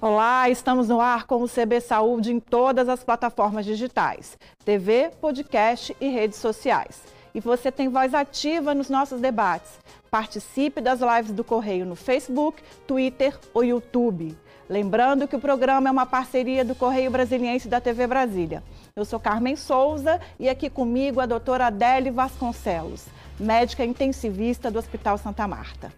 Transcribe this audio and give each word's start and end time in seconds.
Olá, 0.00 0.48
estamos 0.48 0.88
no 0.88 1.00
ar 1.00 1.26
com 1.26 1.42
o 1.42 1.48
CB 1.48 1.80
Saúde 1.80 2.32
em 2.32 2.38
todas 2.38 2.88
as 2.88 3.02
plataformas 3.02 3.66
digitais, 3.66 4.38
TV, 4.64 5.10
podcast 5.20 5.96
e 6.00 6.06
redes 6.06 6.38
sociais. 6.38 7.02
E 7.34 7.40
você 7.40 7.72
tem 7.72 7.88
voz 7.88 8.14
ativa 8.14 8.72
nos 8.74 8.88
nossos 8.88 9.20
debates. 9.20 9.72
Participe 10.08 10.80
das 10.80 11.00
lives 11.00 11.32
do 11.32 11.42
Correio 11.42 11.84
no 11.84 11.96
Facebook, 11.96 12.62
Twitter 12.86 13.36
ou 13.52 13.64
YouTube. 13.64 14.38
Lembrando 14.68 15.26
que 15.26 15.34
o 15.34 15.40
programa 15.40 15.88
é 15.88 15.90
uma 15.90 16.06
parceria 16.06 16.64
do 16.64 16.76
Correio 16.76 17.10
Brasiliense 17.10 17.66
da 17.66 17.80
TV 17.80 18.06
Brasília. 18.06 18.62
Eu 18.94 19.04
sou 19.04 19.18
Carmen 19.18 19.56
Souza 19.56 20.20
e 20.38 20.48
aqui 20.48 20.70
comigo 20.70 21.18
a 21.18 21.26
doutora 21.26 21.66
Adele 21.66 22.12
Vasconcelos, 22.12 23.06
médica 23.36 23.84
intensivista 23.84 24.70
do 24.70 24.78
Hospital 24.78 25.18
Santa 25.18 25.48
Marta. 25.48 25.92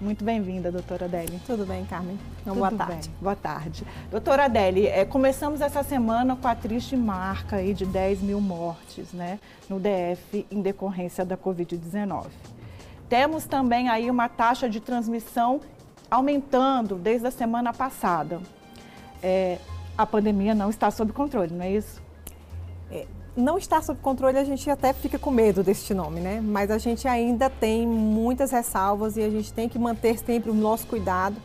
Muito 0.00 0.24
bem-vinda, 0.24 0.70
doutora 0.70 1.06
Adele. 1.06 1.40
Tudo 1.44 1.66
bem, 1.66 1.84
Carmen? 1.84 2.16
Então, 2.40 2.54
boa 2.54 2.70
tarde. 2.70 3.08
Bem. 3.08 3.18
Boa 3.20 3.34
tarde. 3.34 3.84
Doutora 4.08 4.44
Adele, 4.44 4.86
é, 4.86 5.04
começamos 5.04 5.60
essa 5.60 5.82
semana 5.82 6.36
com 6.36 6.46
a 6.46 6.54
triste 6.54 6.96
marca 6.96 7.56
aí 7.56 7.74
de 7.74 7.84
10 7.84 8.22
mil 8.22 8.40
mortes 8.40 9.12
né, 9.12 9.40
no 9.68 9.80
DF 9.80 10.46
em 10.52 10.62
decorrência 10.62 11.24
da 11.24 11.36
Covid-19. 11.36 12.26
Temos 13.08 13.44
também 13.46 13.88
aí 13.88 14.08
uma 14.08 14.28
taxa 14.28 14.70
de 14.70 14.78
transmissão 14.78 15.60
aumentando 16.08 16.94
desde 16.94 17.26
a 17.26 17.30
semana 17.32 17.72
passada. 17.72 18.40
É, 19.20 19.58
a 19.96 20.06
pandemia 20.06 20.54
não 20.54 20.70
está 20.70 20.92
sob 20.92 21.12
controle, 21.12 21.52
não 21.52 21.64
é 21.64 21.72
isso? 21.72 22.00
É, 22.88 23.04
não 23.38 23.56
está 23.56 23.80
sob 23.80 24.00
controle, 24.00 24.36
a 24.36 24.44
gente 24.44 24.68
até 24.68 24.92
fica 24.92 25.18
com 25.18 25.30
medo 25.30 25.62
deste 25.62 25.94
nome, 25.94 26.20
né? 26.20 26.40
Mas 26.40 26.70
a 26.70 26.78
gente 26.78 27.06
ainda 27.06 27.48
tem 27.48 27.86
muitas 27.86 28.50
ressalvas 28.50 29.16
e 29.16 29.22
a 29.22 29.30
gente 29.30 29.52
tem 29.52 29.68
que 29.68 29.78
manter 29.78 30.18
sempre 30.18 30.50
o 30.50 30.54
nosso 30.54 30.86
cuidado 30.86 31.36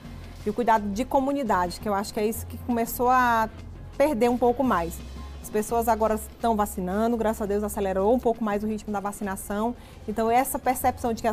e 0.46 0.50
o 0.50 0.54
cuidado 0.54 0.90
de 0.90 1.06
comunidade, 1.06 1.80
que 1.80 1.88
eu 1.88 1.94
acho 1.94 2.14
que 2.14 2.20
é 2.20 2.26
isso 2.26 2.48
que 2.48 2.58
começou 2.60 3.10
a 3.10 3.48
perder 3.96 4.30
um 4.30 4.38
pouco 4.38 4.64
mais. 4.64 4.98
As 5.42 5.50
pessoas 5.50 5.88
agora 5.88 6.16
estão 6.16 6.56
vacinando, 6.56 7.16
graças 7.16 7.42
a 7.42 7.46
Deus 7.46 7.64
acelerou 7.64 8.14
um 8.14 8.20
pouco 8.20 8.44
mais 8.44 8.64
o 8.64 8.68
ritmo 8.68 8.92
da 8.92 9.00
vacinação. 9.00 9.76
Então, 10.08 10.32
essa 10.32 10.58
percepção 10.58 11.14
de 11.14 11.22
que 11.22 11.30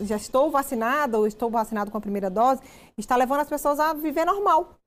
já 0.00 0.16
estou 0.16 0.50
vacinada 0.50 1.16
ou 1.16 1.26
estou 1.26 1.48
vacinado 1.48 1.90
com 1.90 1.96
a 1.96 2.00
primeira 2.00 2.28
dose 2.28 2.60
está 2.98 3.16
levando 3.16 3.40
as 3.40 3.48
pessoas 3.48 3.80
a 3.80 3.94
viver 3.94 4.26
normal, 4.26 4.81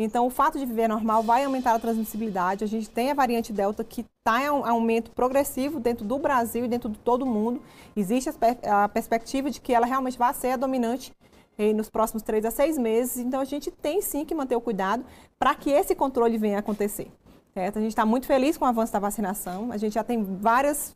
então, 0.00 0.24
o 0.24 0.30
fato 0.30 0.56
de 0.60 0.64
viver 0.64 0.86
normal 0.86 1.24
vai 1.24 1.44
aumentar 1.44 1.74
a 1.74 1.78
transmissibilidade. 1.78 2.62
A 2.62 2.68
gente 2.68 2.88
tem 2.88 3.10
a 3.10 3.14
variante 3.14 3.52
Delta 3.52 3.82
que 3.82 4.02
está 4.02 4.40
em 4.40 4.46
aumento 4.46 5.10
progressivo 5.10 5.80
dentro 5.80 6.04
do 6.04 6.16
Brasil 6.18 6.64
e 6.64 6.68
dentro 6.68 6.88
de 6.88 6.98
todo 7.00 7.22
o 7.22 7.26
mundo. 7.26 7.60
Existe 7.96 8.30
a 8.62 8.88
perspectiva 8.88 9.50
de 9.50 9.60
que 9.60 9.74
ela 9.74 9.84
realmente 9.84 10.16
vai 10.16 10.32
ser 10.34 10.52
a 10.52 10.56
dominante 10.56 11.12
eh, 11.58 11.72
nos 11.72 11.90
próximos 11.90 12.22
três 12.22 12.44
a 12.44 12.50
seis 12.52 12.78
meses. 12.78 13.16
Então, 13.16 13.40
a 13.40 13.44
gente 13.44 13.72
tem 13.72 14.00
sim 14.00 14.24
que 14.24 14.36
manter 14.36 14.54
o 14.54 14.60
cuidado 14.60 15.04
para 15.36 15.52
que 15.56 15.68
esse 15.68 15.96
controle 15.96 16.38
venha 16.38 16.58
a 16.58 16.60
acontecer. 16.60 17.10
Certo? 17.52 17.80
A 17.80 17.82
gente 17.82 17.90
está 17.90 18.06
muito 18.06 18.28
feliz 18.28 18.56
com 18.56 18.64
o 18.64 18.68
avanço 18.68 18.92
da 18.92 19.00
vacinação. 19.00 19.72
A 19.72 19.76
gente 19.76 19.94
já 19.94 20.04
tem 20.04 20.22
várias 20.22 20.94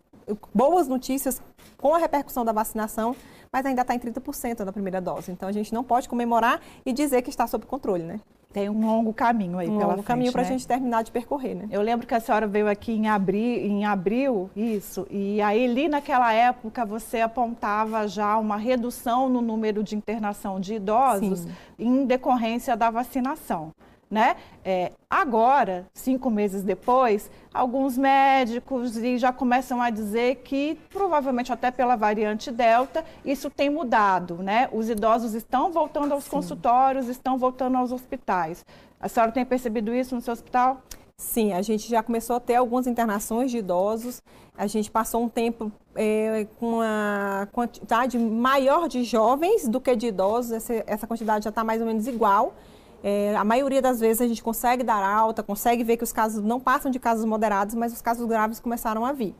boas 0.55 0.86
notícias 0.86 1.42
com 1.77 1.92
a 1.92 1.98
repercussão 1.98 2.45
da 2.45 2.53
vacinação, 2.53 3.17
mas 3.53 3.67
ainda 3.67 3.83
está 3.83 3.97
em 3.97 3.98
30% 3.98 4.64
da 4.64 4.73
primeira 4.73 5.00
dose. 5.00 5.33
Então, 5.33 5.48
a 5.48 5.53
gente 5.53 5.75
não 5.75 5.83
pode 5.83 6.08
comemorar 6.08 6.61
e 6.86 6.92
dizer 6.92 7.23
que 7.23 7.30
está 7.30 7.48
sob 7.48 7.67
controle, 7.67 8.05
né? 8.05 8.20
Tem 8.53 8.69
um 8.69 8.84
longo 8.84 9.12
caminho 9.12 9.58
aí 9.58 9.69
um 9.69 9.78
pela 9.78 9.92
longo 9.92 10.03
caminho 10.03 10.31
para 10.31 10.42
a 10.42 10.45
né? 10.45 10.50
gente 10.50 10.67
terminar 10.67 11.03
de 11.03 11.11
percorrer, 11.11 11.55
né? 11.55 11.69
Eu 11.70 11.81
lembro 11.81 12.06
que 12.06 12.14
a 12.14 12.20
senhora 12.20 12.47
veio 12.47 12.69
aqui 12.69 12.92
em 12.92 13.08
abril, 13.08 13.64
em 13.64 13.84
abril, 13.84 14.50
isso, 14.55 15.06
e 15.11 15.41
aí 15.41 15.64
ali 15.64 15.89
naquela 15.89 16.33
época 16.33 16.84
você 16.84 17.20
apontava 17.20 18.06
já 18.06 18.36
uma 18.36 18.56
redução 18.56 19.28
no 19.28 19.41
número 19.41 19.83
de 19.83 19.97
internação 19.97 20.61
de 20.61 20.75
idosos 20.75 21.41
Sim. 21.41 21.53
em 21.78 22.05
decorrência 22.05 22.77
da 22.77 22.91
vacinação 22.91 23.73
né? 24.12 24.36
É, 24.62 24.92
agora, 25.08 25.86
cinco 25.95 26.30
meses 26.30 26.62
depois, 26.62 27.30
alguns 27.52 27.96
médicos 27.96 28.92
já 29.17 29.33
começam 29.33 29.80
a 29.80 29.89
dizer 29.89 30.42
que, 30.45 30.78
provavelmente 30.90 31.50
até 31.50 31.70
pela 31.70 31.96
variante 31.96 32.50
Delta, 32.50 33.02
isso 33.24 33.48
tem 33.48 33.70
mudado, 33.70 34.42
né? 34.42 34.68
Os 34.70 34.90
idosos 34.90 35.33
estão 35.33 35.73
voltando 35.73 36.12
aos 36.12 36.24
Sim. 36.24 36.30
consultórios, 36.30 37.08
estão 37.08 37.39
voltando 37.39 37.78
aos 37.78 37.90
hospitais. 37.90 38.67
A 39.00 39.08
senhora 39.08 39.33
tem 39.33 39.46
percebido 39.46 39.95
isso 39.95 40.14
no 40.14 40.20
seu 40.20 40.34
hospital? 40.34 40.83
Sim, 41.17 41.55
a 41.55 41.62
gente 41.62 41.89
já 41.89 42.02
começou 42.02 42.36
a 42.36 42.40
ter 42.40 42.56
algumas 42.56 42.86
internações 42.86 43.50
de 43.50 43.58
idosos. 43.58 44.20
A 44.55 44.67
gente 44.67 44.90
passou 44.90 45.23
um 45.23 45.29
tempo 45.29 45.73
é, 45.94 46.46
com 46.61 46.74
uma 46.74 47.48
quantidade 47.50 48.18
maior 48.18 48.89
de 48.89 49.05
jovens 49.05 49.67
do 49.67 49.80
que 49.80 49.96
de 49.96 50.08
idosos. 50.08 50.52
Essa, 50.52 50.84
essa 50.86 51.06
quantidade 51.06 51.44
já 51.44 51.48
está 51.48 51.64
mais 51.64 51.80
ou 51.80 51.86
menos 51.86 52.06
igual. 52.06 52.55
É, 53.02 53.35
a 53.35 53.45
maioria 53.45 53.83
das 53.83 53.98
vezes 53.98 54.20
a 54.20 54.29
gente 54.29 54.42
consegue 54.42 54.85
dar 54.85 55.05
alta, 55.05 55.42
consegue 55.42 55.83
ver 55.83 55.96
que 55.96 56.05
os 56.05 56.13
casos 56.13 56.42
não 56.42 56.61
passam 56.61 56.90
de 56.90 57.01
casos 57.01 57.24
moderados, 57.24 57.74
mas 57.74 57.92
os 57.92 58.01
casos 58.01 58.27
graves 58.27 58.61
começaram 58.61 59.05
a 59.05 59.13
vir. 59.13 59.35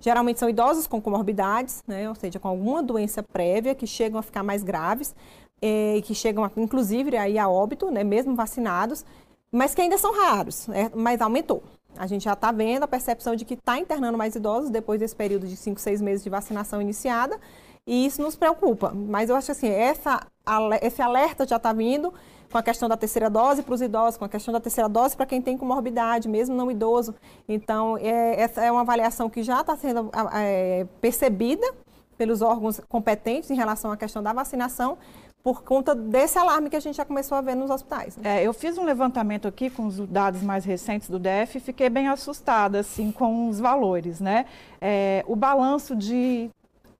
Geralmente 0.00 0.38
são 0.38 0.48
idosos 0.48 0.86
com 0.86 1.00
comorbidades, 1.00 1.82
né, 1.86 2.08
ou 2.08 2.14
seja, 2.14 2.38
com 2.38 2.46
alguma 2.46 2.82
doença 2.82 3.22
prévia 3.22 3.74
que 3.74 3.86
chegam 3.86 4.20
a 4.20 4.22
ficar 4.22 4.44
mais 4.44 4.62
graves, 4.62 5.14
é, 5.60 6.00
que 6.04 6.14
chegam 6.14 6.44
a, 6.44 6.50
inclusive 6.56 7.16
aí 7.16 7.36
a 7.36 7.48
óbito, 7.48 7.90
né, 7.90 8.04
mesmo 8.04 8.36
vacinados, 8.36 9.04
mas 9.50 9.74
que 9.74 9.82
ainda 9.82 9.98
são 9.98 10.14
raros, 10.14 10.68
né, 10.68 10.88
mas 10.94 11.20
aumentou. 11.20 11.64
A 11.96 12.06
gente 12.06 12.24
já 12.24 12.34
está 12.34 12.52
vendo 12.52 12.84
a 12.84 12.88
percepção 12.88 13.34
de 13.34 13.44
que 13.44 13.54
está 13.54 13.76
internando 13.76 14.16
mais 14.16 14.36
idosos 14.36 14.70
depois 14.70 15.00
desse 15.00 15.16
período 15.16 15.48
de 15.48 15.56
5, 15.56 15.80
6 15.80 16.00
meses 16.00 16.22
de 16.22 16.30
vacinação 16.30 16.80
iniciada, 16.80 17.36
e 17.84 18.06
isso 18.06 18.22
nos 18.22 18.36
preocupa. 18.36 18.92
Mas 18.94 19.30
eu 19.30 19.34
acho 19.34 19.50
assim, 19.50 19.68
essa, 19.68 20.24
esse 20.80 21.02
alerta 21.02 21.44
já 21.44 21.56
está 21.56 21.72
vindo, 21.72 22.14
com 22.50 22.58
a 22.58 22.62
questão 22.62 22.88
da 22.88 22.96
terceira 22.96 23.28
dose 23.28 23.62
para 23.62 23.74
os 23.74 23.82
idosos, 23.82 24.16
com 24.16 24.24
a 24.24 24.28
questão 24.28 24.52
da 24.52 24.60
terceira 24.60 24.88
dose 24.88 25.16
para 25.16 25.26
quem 25.26 25.40
tem 25.40 25.56
comorbidade, 25.56 26.28
mesmo 26.28 26.54
não 26.54 26.70
idoso. 26.70 27.14
Então, 27.48 27.96
é, 27.98 28.40
essa 28.40 28.62
é 28.62 28.72
uma 28.72 28.80
avaliação 28.80 29.28
que 29.28 29.42
já 29.42 29.60
está 29.60 29.76
sendo 29.76 30.10
é, 30.34 30.86
percebida 31.00 31.66
pelos 32.16 32.42
órgãos 32.42 32.80
competentes 32.88 33.50
em 33.50 33.54
relação 33.54 33.92
à 33.92 33.96
questão 33.96 34.22
da 34.22 34.32
vacinação, 34.32 34.98
por 35.42 35.62
conta 35.62 35.94
desse 35.94 36.36
alarme 36.36 36.68
que 36.68 36.76
a 36.76 36.80
gente 36.80 36.96
já 36.96 37.04
começou 37.04 37.38
a 37.38 37.40
ver 37.40 37.54
nos 37.54 37.70
hospitais. 37.70 38.16
Né? 38.16 38.40
É, 38.40 38.46
eu 38.46 38.52
fiz 38.52 38.76
um 38.76 38.84
levantamento 38.84 39.46
aqui 39.46 39.70
com 39.70 39.86
os 39.86 39.98
dados 40.06 40.42
mais 40.42 40.64
recentes 40.64 41.08
do 41.08 41.18
DF 41.18 41.56
e 41.56 41.60
fiquei 41.60 41.88
bem 41.88 42.08
assustada 42.08 42.80
assim, 42.80 43.12
com 43.12 43.48
os 43.48 43.60
valores. 43.60 44.20
Né? 44.20 44.46
É, 44.80 45.24
o 45.28 45.36
balanço 45.36 45.94
de 45.94 46.50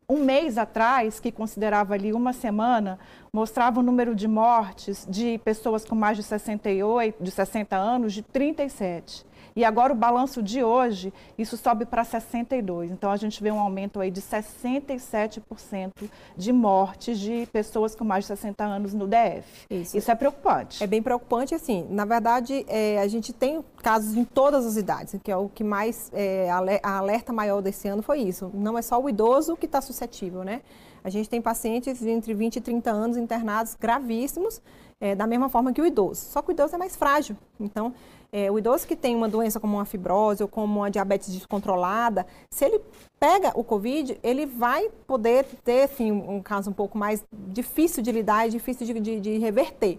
um 0.09 0.25
mês 0.25 0.57
atrás, 0.57 1.21
que 1.21 1.31
considerava 1.31 1.93
ali 1.93 2.15
uma 2.15 2.33
semana, 2.33 2.99
mostrava 3.33 3.81
o 3.81 3.83
número 3.83 4.15
de 4.15 4.29
mortes 4.29 5.07
de 5.09 5.39
pessoas 5.39 5.85
com 5.85 5.95
mais 5.95 6.17
de 6.17 6.23
68, 6.23 7.23
de 7.23 7.31
60 7.31 7.77
anos, 7.77 8.13
de 8.13 8.23
37. 8.23 9.27
E 9.59 9.65
agora 9.65 9.93
o 9.93 9.97
balanço 9.97 10.41
de 10.41 10.63
hoje, 10.63 11.13
isso 11.37 11.57
sobe 11.57 11.85
para 11.85 12.05
62. 12.05 12.93
Então 12.93 13.11
a 13.11 13.17
gente 13.17 13.43
vê 13.43 13.51
um 13.51 13.59
aumento 13.59 13.99
aí 13.99 14.09
de 14.09 14.23
67% 14.23 15.91
de 16.37 16.53
mortes 16.53 17.19
de 17.19 17.45
pessoas 17.53 17.97
com 17.97 18.05
mais 18.05 18.23
de 18.23 18.29
60 18.29 18.65
anos 18.65 18.95
no 18.95 19.09
DF. 19.09 19.67
Isso, 19.69 19.99
isso 19.99 20.11
é 20.13 20.15
preocupante. 20.15 20.81
É 20.81 20.87
bem 20.87 21.03
preocupante, 21.03 21.57
assim. 21.57 21.85
Na 21.91 22.05
verdade, 22.05 22.65
é, 22.69 23.01
a 23.01 23.09
gente 23.09 23.33
tem 23.33 23.65
casos 23.83 24.15
em 24.15 24.25
todas 24.25 24.65
as 24.65 24.77
idades, 24.77 25.17
que 25.25 25.31
é 25.33 25.37
o 25.37 25.49
que 25.49 25.65
mais 25.65 26.09
é, 26.15 26.49
a 26.81 26.97
alerta 26.97 27.33
maior 27.33 27.61
desse 27.61 27.89
ano 27.89 28.01
foi 28.01 28.21
isso. 28.21 28.53
Não 28.55 28.79
é 28.79 28.83
só 28.83 29.03
o 29.03 29.09
idoso 29.09 29.57
que 29.57 29.67
está 29.67 29.81
suscetível, 29.81 30.45
né? 30.45 30.61
A 31.09 31.11
gente 31.11 31.27
tem 31.27 31.41
pacientes 31.41 32.05
entre 32.05 32.35
20 32.35 32.57
e 32.57 32.61
30 32.61 32.91
anos 32.91 33.17
internados 33.17 33.75
gravíssimos, 33.75 34.61
é, 35.01 35.15
da 35.15 35.27
mesma 35.27 35.49
forma 35.49 35.73
que 35.73 35.81
o 35.81 35.87
idoso. 35.87 36.21
Só 36.21 36.43
que 36.43 36.51
o 36.51 36.53
idoso 36.53 36.75
é 36.75 36.79
mais 36.79 36.97
frágil. 36.97 37.35
Então, 37.59 37.95
é, 38.31 38.51
o 38.51 38.59
idoso 38.59 38.87
que 38.87 38.95
tem 38.95 39.17
uma 39.17 39.27
doença 39.27 39.59
como 39.59 39.79
uma 39.79 39.87
fibrose 39.87 40.43
ou 40.43 40.49
como 40.51 40.81
uma 40.81 40.91
diabetes 40.91 41.33
descontrolada, 41.33 42.27
se 42.51 42.67
ele 42.67 42.83
pega 43.19 43.53
o 43.55 43.65
Covid, 43.65 44.19
ele 44.23 44.47
vai 44.47 44.89
poder 45.07 45.45
ter, 45.65 45.83
assim, 45.83 46.13
um 46.13 46.41
caso 46.41 46.71
um 46.71 46.73
pouco 46.73 46.97
mais 46.97 47.25
difícil 47.33 48.03
de 48.03 48.13
lidar 48.13 48.49
difícil 48.49 48.87
de, 48.87 49.01
de, 49.01 49.21
de 49.21 49.39
reverter. 49.39 49.99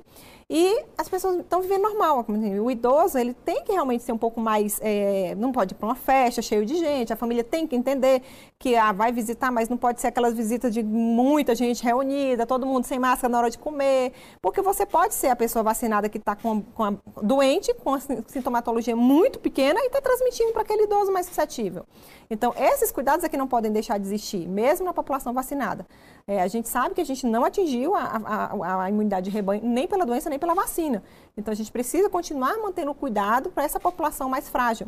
E 0.51 0.83
as 0.97 1.07
pessoas 1.07 1.37
estão 1.41 1.61
vivendo 1.61 1.83
normal. 1.83 2.25
O 2.63 2.71
idoso, 2.71 3.19
ele 3.19 3.35
tem 3.35 3.63
que 3.63 3.71
realmente 3.71 4.03
ser 4.03 4.11
um 4.11 4.17
pouco 4.17 4.41
mais. 4.41 4.79
É, 4.81 5.35
não 5.35 5.51
pode 5.51 5.75
ir 5.75 5.77
para 5.77 5.87
uma 5.87 5.93
festa 5.93 6.41
cheio 6.41 6.65
de 6.65 6.75
gente, 6.75 7.13
a 7.13 7.15
família 7.15 7.43
tem 7.43 7.67
que 7.67 7.75
entender 7.75 8.23
que 8.57 8.75
ah, 8.75 8.91
vai 8.91 9.11
visitar, 9.11 9.51
mas 9.51 9.69
não 9.69 9.77
pode 9.77 10.01
ser 10.01 10.07
aquelas 10.07 10.33
visitas 10.33 10.73
de 10.73 10.81
muita 10.81 11.53
gente 11.53 11.83
reunida, 11.83 12.47
todo 12.47 12.65
mundo 12.65 12.85
sem 12.85 12.97
máscara 12.97 13.31
na 13.31 13.37
hora 13.37 13.49
de 13.51 13.59
comer. 13.59 14.11
Porque 14.41 14.59
você 14.59 14.87
pode 14.87 15.13
ser 15.13 15.27
a 15.27 15.35
pessoa 15.35 15.61
vacinada 15.61 16.09
que 16.09 16.17
está 16.17 16.35
com, 16.35 16.63
com 16.63 16.83
a, 16.83 16.93
doente, 17.21 17.71
com 17.75 17.93
a 17.93 17.99
sintomatologia 17.99 18.95
muito 18.95 19.37
pequena 19.39 19.79
e 19.81 19.85
está 19.85 20.01
transmitindo 20.01 20.51
para 20.51 20.63
aquele 20.63 20.85
idoso 20.85 21.11
mais 21.11 21.27
suscetível. 21.27 21.85
Então, 22.31 22.53
esses 22.55 22.91
cuidados 22.91 23.25
é 23.25 23.29
que 23.29 23.35
não 23.35 23.47
podem 23.47 23.71
deixar 23.71 23.97
de 23.97 24.05
existir, 24.05 24.47
mesmo 24.47 24.85
na 24.85 24.93
população 24.93 25.33
vacinada. 25.33 25.83
É, 26.27 26.43
a 26.43 26.47
gente 26.47 26.69
sabe 26.69 26.93
que 26.93 27.01
a 27.01 27.03
gente 27.03 27.25
não 27.25 27.43
atingiu 27.43 27.95
a, 27.95 28.03
a, 28.03 28.83
a, 28.83 28.89
imunidade 28.91 29.31
de 29.31 29.35
rebanho 29.35 29.63
nem 29.63 29.87
pela 29.87 30.05
doença, 30.05 30.29
nem 30.29 30.37
pela 30.37 30.53
vacina. 30.53 31.01
Então, 31.35 31.51
a 31.51 31.55
gente 31.55 31.71
precisa 31.71 32.07
continuar 32.07 32.55
mantendo 32.59 32.93
cuidado 32.93 33.49
para 33.49 33.63
essa 33.63 33.79
população 33.79 34.29
mais 34.29 34.47
frágil. 34.47 34.85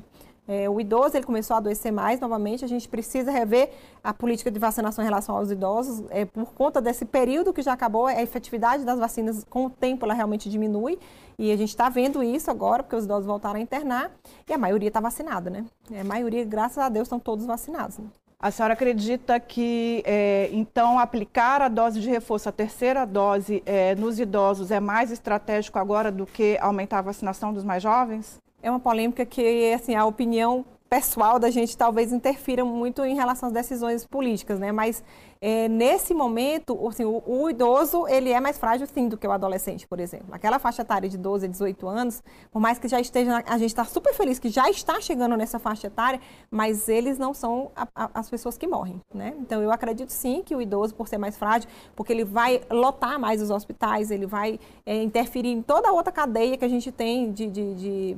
É, 0.52 0.70
o 0.70 0.82
idoso 0.82 1.16
ele 1.16 1.26
começou 1.26 1.54
a 1.54 1.58
adoecer 1.60 1.94
mais 1.94 2.20
novamente. 2.20 2.66
A 2.66 2.68
gente 2.68 2.86
precisa 2.90 3.32
rever 3.32 3.72
a 4.04 4.14
política 4.14 4.52
de 4.52 4.60
vacinação 4.60 5.02
em 5.02 5.08
relação 5.08 5.38
aos 5.38 5.50
idosos. 5.50 6.04
É, 6.10 6.26
por 6.26 6.52
conta 6.52 6.82
desse 6.82 7.06
período 7.06 7.54
que 7.54 7.62
já 7.62 7.72
acabou, 7.72 8.06
a 8.06 8.22
efetividade 8.22 8.84
das 8.84 9.00
vacinas 9.00 9.46
com 9.50 9.68
o 9.68 9.70
tempo 9.70 10.06
ela 10.06 10.14
realmente 10.14 10.50
diminui. 10.50 11.00
E 11.40 11.54
a 11.54 11.56
gente 11.56 11.70
está 11.70 11.88
vendo 11.88 12.22
isso 12.22 12.52
agora, 12.52 12.84
porque 12.84 12.98
os 12.98 13.06
idosos 13.06 13.26
voltaram 13.26 13.56
a 13.56 13.62
internar 13.62 14.12
e 14.48 14.52
a 14.52 14.58
maioria 14.58 14.90
está 14.90 15.00
vacinada, 15.00 15.50
né? 15.50 15.66
A 15.98 16.04
maioria, 16.04 16.44
graças 16.44 16.80
a 16.80 16.90
Deus, 16.90 17.06
estão 17.06 17.20
todos 17.20 17.46
vacinados. 17.46 17.98
Né? 17.98 18.06
A 18.38 18.52
senhora 18.52 18.74
acredita 18.74 19.40
que, 19.40 20.04
é, 20.06 20.50
então, 20.52 21.00
aplicar 21.00 21.62
a 21.62 21.70
dose 21.70 22.02
de 22.02 22.10
reforço, 22.10 22.50
a 22.50 22.52
terceira 22.52 23.06
dose 23.06 23.64
é, 23.66 23.96
nos 23.96 24.20
idosos 24.20 24.70
é 24.70 24.82
mais 24.82 25.12
estratégico 25.12 25.80
agora 25.80 26.12
do 26.12 26.26
que 26.26 26.58
aumentar 26.60 27.00
a 27.00 27.04
vacinação 27.04 27.54
dos 27.54 27.64
mais 27.64 27.82
jovens? 27.82 28.42
É 28.62 28.70
uma 28.70 28.80
polêmica 28.80 29.26
que, 29.26 29.74
assim, 29.74 29.96
a 29.96 30.06
opinião 30.06 30.66
pessoal 30.92 31.40
da 31.40 31.50
gente 31.50 31.78
talvez 31.78 32.12
interfira 32.12 32.66
muito 32.66 33.02
em 33.06 33.16
relação 33.16 33.48
às 33.48 33.54
decisões 33.54 34.06
políticas, 34.06 34.60
né? 34.60 34.74
Mas 34.74 35.02
é, 35.40 35.70
nesse 35.70 36.14
momento, 36.14 36.86
assim, 36.86 37.06
o, 37.06 37.24
o, 37.26 37.50
idoso 37.50 38.06
ele 38.10 38.30
é 38.30 38.42
mais 38.42 38.58
frágil 38.58 38.86
sim 38.86 39.08
do 39.08 39.18
que 39.18 39.26
o 39.26 39.32
adolescente, 39.32 39.88
por 39.88 40.02
exemplo. 40.02 40.28
Aquela 40.34 40.60
faixa 40.60 40.82
etária 40.82 41.08
de 41.08 41.18
12 41.18 41.46
a 41.46 41.50
18 41.50 41.88
anos, 41.88 42.22
por 42.52 42.60
mais 42.60 42.78
que 42.78 42.90
já 42.90 43.00
esteja, 43.00 43.42
a 43.48 43.58
gente 43.58 43.70
está 43.70 43.86
super 43.86 44.14
feliz 44.14 44.38
que 44.38 44.50
já 44.50 44.70
está 44.70 45.00
chegando 45.00 45.38
nessa 45.38 45.60
faixa 45.60 45.88
etária, 45.88 46.20
mas 46.52 46.90
eles 46.90 47.18
não 47.18 47.34
são 47.34 47.72
a, 47.74 47.88
a, 47.96 48.10
as 48.14 48.30
pessoas 48.30 48.58
que 48.58 48.68
morrem, 48.68 49.00
né? 49.14 49.34
Então 49.40 49.64
eu 49.64 49.72
acredito 49.72 50.10
sim 50.10 50.44
que 50.46 50.54
o 50.54 50.62
idoso, 50.62 50.94
por 50.94 51.08
ser 51.08 51.18
mais 51.18 51.38
frágil, 51.38 51.70
porque 51.96 52.12
ele 52.12 52.26
vai 52.26 52.64
lotar 52.70 53.18
mais 53.18 53.42
os 53.42 53.50
hospitais, 53.50 54.12
ele 54.12 54.26
vai 54.26 54.60
é, 54.86 55.02
interferir 55.02 55.54
em 55.54 55.62
toda 55.62 55.88
a 55.88 55.94
outra 55.94 56.12
cadeia 56.12 56.58
que 56.58 56.66
a 56.66 56.70
gente 56.70 56.92
tem 56.92 57.32
de, 57.32 57.48
de, 57.48 57.76
de 57.76 58.18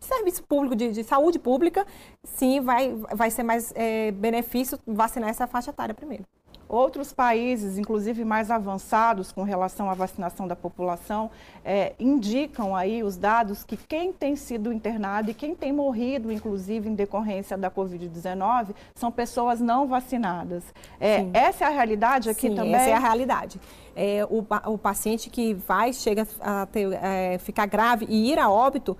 serviço 0.00 0.42
público, 0.44 0.76
de, 0.76 0.92
de, 0.92 1.04
saúde 1.04 1.38
pública, 1.38 1.86
sim, 2.22 2.60
vai, 2.60 2.94
vai 3.14 3.30
ser 3.30 3.42
mais 3.42 3.72
é, 3.74 4.10
benefício 4.10 4.78
vacinar 4.86 5.30
essa 5.30 5.46
faixa 5.46 5.70
etária 5.70 5.94
primeiro. 5.94 6.24
Outros 6.68 7.12
países, 7.12 7.78
inclusive 7.78 8.24
mais 8.24 8.50
avançados 8.50 9.30
com 9.30 9.44
relação 9.44 9.88
à 9.88 9.94
vacinação 9.94 10.48
da 10.48 10.56
população, 10.56 11.30
é, 11.64 11.92
indicam 11.98 12.74
aí 12.74 13.04
os 13.04 13.16
dados 13.16 13.62
que 13.62 13.76
quem 13.76 14.12
tem 14.12 14.34
sido 14.34 14.72
internado 14.72 15.30
e 15.30 15.34
quem 15.34 15.54
tem 15.54 15.72
morrido, 15.72 16.32
inclusive 16.32 16.88
em 16.88 16.94
decorrência 16.94 17.56
da 17.56 17.70
Covid-19, 17.70 18.74
são 18.96 19.12
pessoas 19.12 19.60
não 19.60 19.86
vacinadas. 19.86 20.64
É, 20.98 21.24
essa 21.32 21.64
é 21.64 21.68
a 21.68 21.70
realidade 21.70 22.28
aqui 22.28 22.48
Sim, 22.48 22.56
também? 22.56 22.74
Essa 22.74 22.90
é 22.90 22.94
a 22.94 22.98
realidade. 22.98 23.60
É, 23.94 24.26
o, 24.28 24.44
o 24.72 24.76
paciente 24.76 25.30
que 25.30 25.54
vai, 25.54 25.92
chega 25.92 26.26
a 26.40 26.66
ter, 26.66 26.92
é, 26.94 27.38
ficar 27.38 27.66
grave 27.66 28.06
e 28.08 28.32
ir 28.32 28.40
a 28.40 28.50
óbito, 28.50 28.96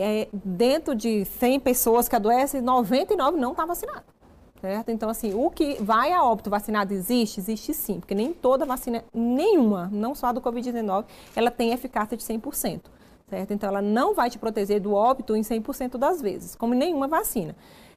é, 0.00 0.28
dentro 0.32 0.94
de 0.94 1.26
100 1.26 1.60
pessoas 1.60 2.08
que 2.08 2.16
adoecem, 2.16 2.62
99 2.62 3.38
não 3.38 3.50
está 3.50 3.66
vacinado. 3.66 4.04
Certo? 4.60 4.90
Então, 4.90 5.08
assim, 5.08 5.32
o 5.34 5.50
que 5.50 5.82
vai 5.82 6.12
a 6.12 6.22
óbito 6.22 6.50
vacinado 6.50 6.92
existe? 6.92 7.40
Existe 7.40 7.72
sim, 7.72 7.98
porque 7.98 8.14
nem 8.14 8.32
toda 8.32 8.66
vacina, 8.66 9.04
nenhuma, 9.12 9.88
não 9.90 10.14
só 10.14 10.28
a 10.28 10.32
do 10.32 10.40
Covid-19, 10.40 11.06
ela 11.34 11.50
tem 11.50 11.72
eficácia 11.72 12.16
de 12.16 12.22
100%. 12.22 12.80
Certo? 13.28 13.52
Então, 13.52 13.68
ela 13.68 13.80
não 13.80 14.14
vai 14.14 14.28
te 14.28 14.38
proteger 14.38 14.80
do 14.80 14.92
óbito 14.92 15.36
em 15.36 15.40
100% 15.40 15.96
das 15.96 16.20
vezes, 16.20 16.54
como 16.54 16.74
nenhuma 16.74 17.08
vacina. 17.08 17.54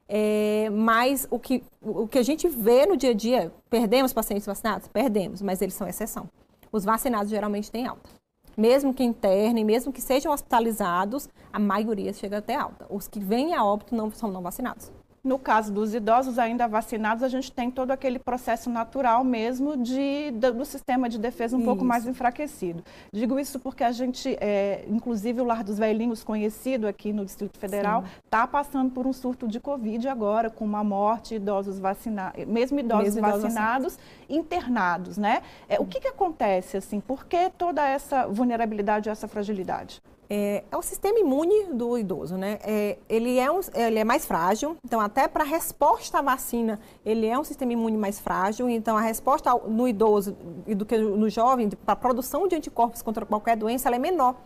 É, 0.08 0.68
mas 0.70 1.26
o 1.30 1.38
que, 1.38 1.62
o 1.82 2.06
que 2.06 2.18
a 2.18 2.22
gente 2.22 2.48
vê 2.48 2.86
no 2.86 2.96
dia 2.96 3.10
a 3.10 3.14
dia, 3.14 3.52
perdemos 3.68 4.12
pacientes 4.12 4.46
vacinados? 4.46 4.88
Perdemos, 4.88 5.42
mas 5.42 5.60
eles 5.60 5.74
são 5.74 5.88
exceção. 5.88 6.28
Os 6.70 6.84
vacinados 6.84 7.30
geralmente 7.30 7.70
têm 7.70 7.86
alta 7.86 8.23
mesmo 8.56 8.94
que 8.94 9.02
internem, 9.02 9.64
mesmo 9.64 9.92
que 9.92 10.00
sejam 10.00 10.32
hospitalizados, 10.32 11.28
a 11.52 11.58
maioria 11.58 12.12
chega 12.12 12.38
até 12.38 12.54
alta. 12.54 12.86
Os 12.90 13.08
que 13.08 13.20
vêm 13.20 13.54
a 13.54 13.64
óbito 13.64 13.94
não 13.94 14.10
são 14.10 14.30
não 14.30 14.42
vacinados. 14.42 14.90
No 15.24 15.38
caso 15.38 15.72
dos 15.72 15.94
idosos 15.94 16.38
ainda 16.38 16.68
vacinados, 16.68 17.22
a 17.22 17.28
gente 17.28 17.50
tem 17.50 17.70
todo 17.70 17.90
aquele 17.90 18.18
processo 18.18 18.68
natural 18.68 19.24
mesmo 19.24 19.74
de, 19.74 20.30
do 20.30 20.66
sistema 20.66 21.08
de 21.08 21.18
defesa 21.18 21.56
um 21.56 21.60
isso. 21.60 21.66
pouco 21.66 21.82
mais 21.82 22.06
enfraquecido. 22.06 22.84
Digo 23.10 23.40
isso 23.40 23.58
porque 23.58 23.82
a 23.82 23.90
gente, 23.90 24.36
é, 24.38 24.84
inclusive 24.86 25.40
o 25.40 25.44
Lar 25.44 25.64
dos 25.64 25.78
Velhinhos, 25.78 26.22
conhecido 26.22 26.86
aqui 26.86 27.10
no 27.10 27.24
Distrito 27.24 27.58
Federal, 27.58 28.04
está 28.22 28.46
passando 28.46 28.90
por 28.90 29.06
um 29.06 29.14
surto 29.14 29.48
de 29.48 29.58
Covid 29.58 30.06
agora, 30.08 30.50
com 30.50 30.62
uma 30.62 30.84
morte, 30.84 31.36
idosos 31.36 31.78
vacinados, 31.78 32.44
mesmo 32.44 32.78
idosos 32.78 33.14
mesmo 33.14 33.22
vacinados, 33.22 33.98
internados, 34.28 35.16
né? 35.16 35.40
É, 35.70 35.80
o 35.80 35.86
que, 35.86 36.00
que 36.00 36.08
acontece, 36.08 36.76
assim? 36.76 37.00
Por 37.00 37.24
que 37.24 37.48
toda 37.56 37.82
essa 37.88 38.26
vulnerabilidade, 38.26 39.08
essa 39.08 39.26
fragilidade? 39.26 40.02
É, 40.28 40.64
é, 40.70 40.76
o 40.76 40.82
sistema 40.82 41.18
imune 41.18 41.64
do 41.72 41.98
idoso, 41.98 42.36
né? 42.36 42.58
É, 42.62 42.98
ele, 43.08 43.38
é 43.38 43.50
um, 43.50 43.60
ele 43.74 43.98
é 43.98 44.04
mais 44.04 44.24
frágil, 44.24 44.76
então 44.84 45.00
até 45.00 45.28
para 45.28 45.44
a 45.44 45.46
resposta 45.46 46.18
à 46.18 46.22
vacina, 46.22 46.80
ele 47.04 47.26
é 47.26 47.38
um 47.38 47.44
sistema 47.44 47.72
imune 47.72 47.96
mais 47.96 48.18
frágil, 48.18 48.68
então 48.68 48.96
a 48.96 49.00
resposta 49.00 49.50
ao, 49.50 49.68
no 49.68 49.86
idoso 49.86 50.36
e 50.66 50.74
do 50.74 50.86
que 50.86 50.96
no 50.96 51.28
jovem, 51.28 51.68
para 51.68 51.92
a 51.92 51.96
produção 51.96 52.48
de 52.48 52.56
anticorpos 52.56 53.02
contra 53.02 53.26
qualquer 53.26 53.56
doença, 53.56 53.88
ela 53.88 53.96
é 53.96 53.98
menor. 53.98 54.36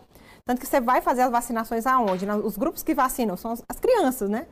Tanto 0.45 0.59
que 0.59 0.67
você 0.67 0.81
vai 0.81 1.01
fazer 1.01 1.21
as 1.21 1.31
vacinações 1.31 1.85
aonde? 1.85 2.25
Os 2.25 2.57
grupos 2.57 2.83
que 2.83 2.93
vacinam 2.93 3.37
são 3.37 3.51
as, 3.51 3.63
as 3.69 3.79
crianças, 3.79 4.29
né? 4.29 4.47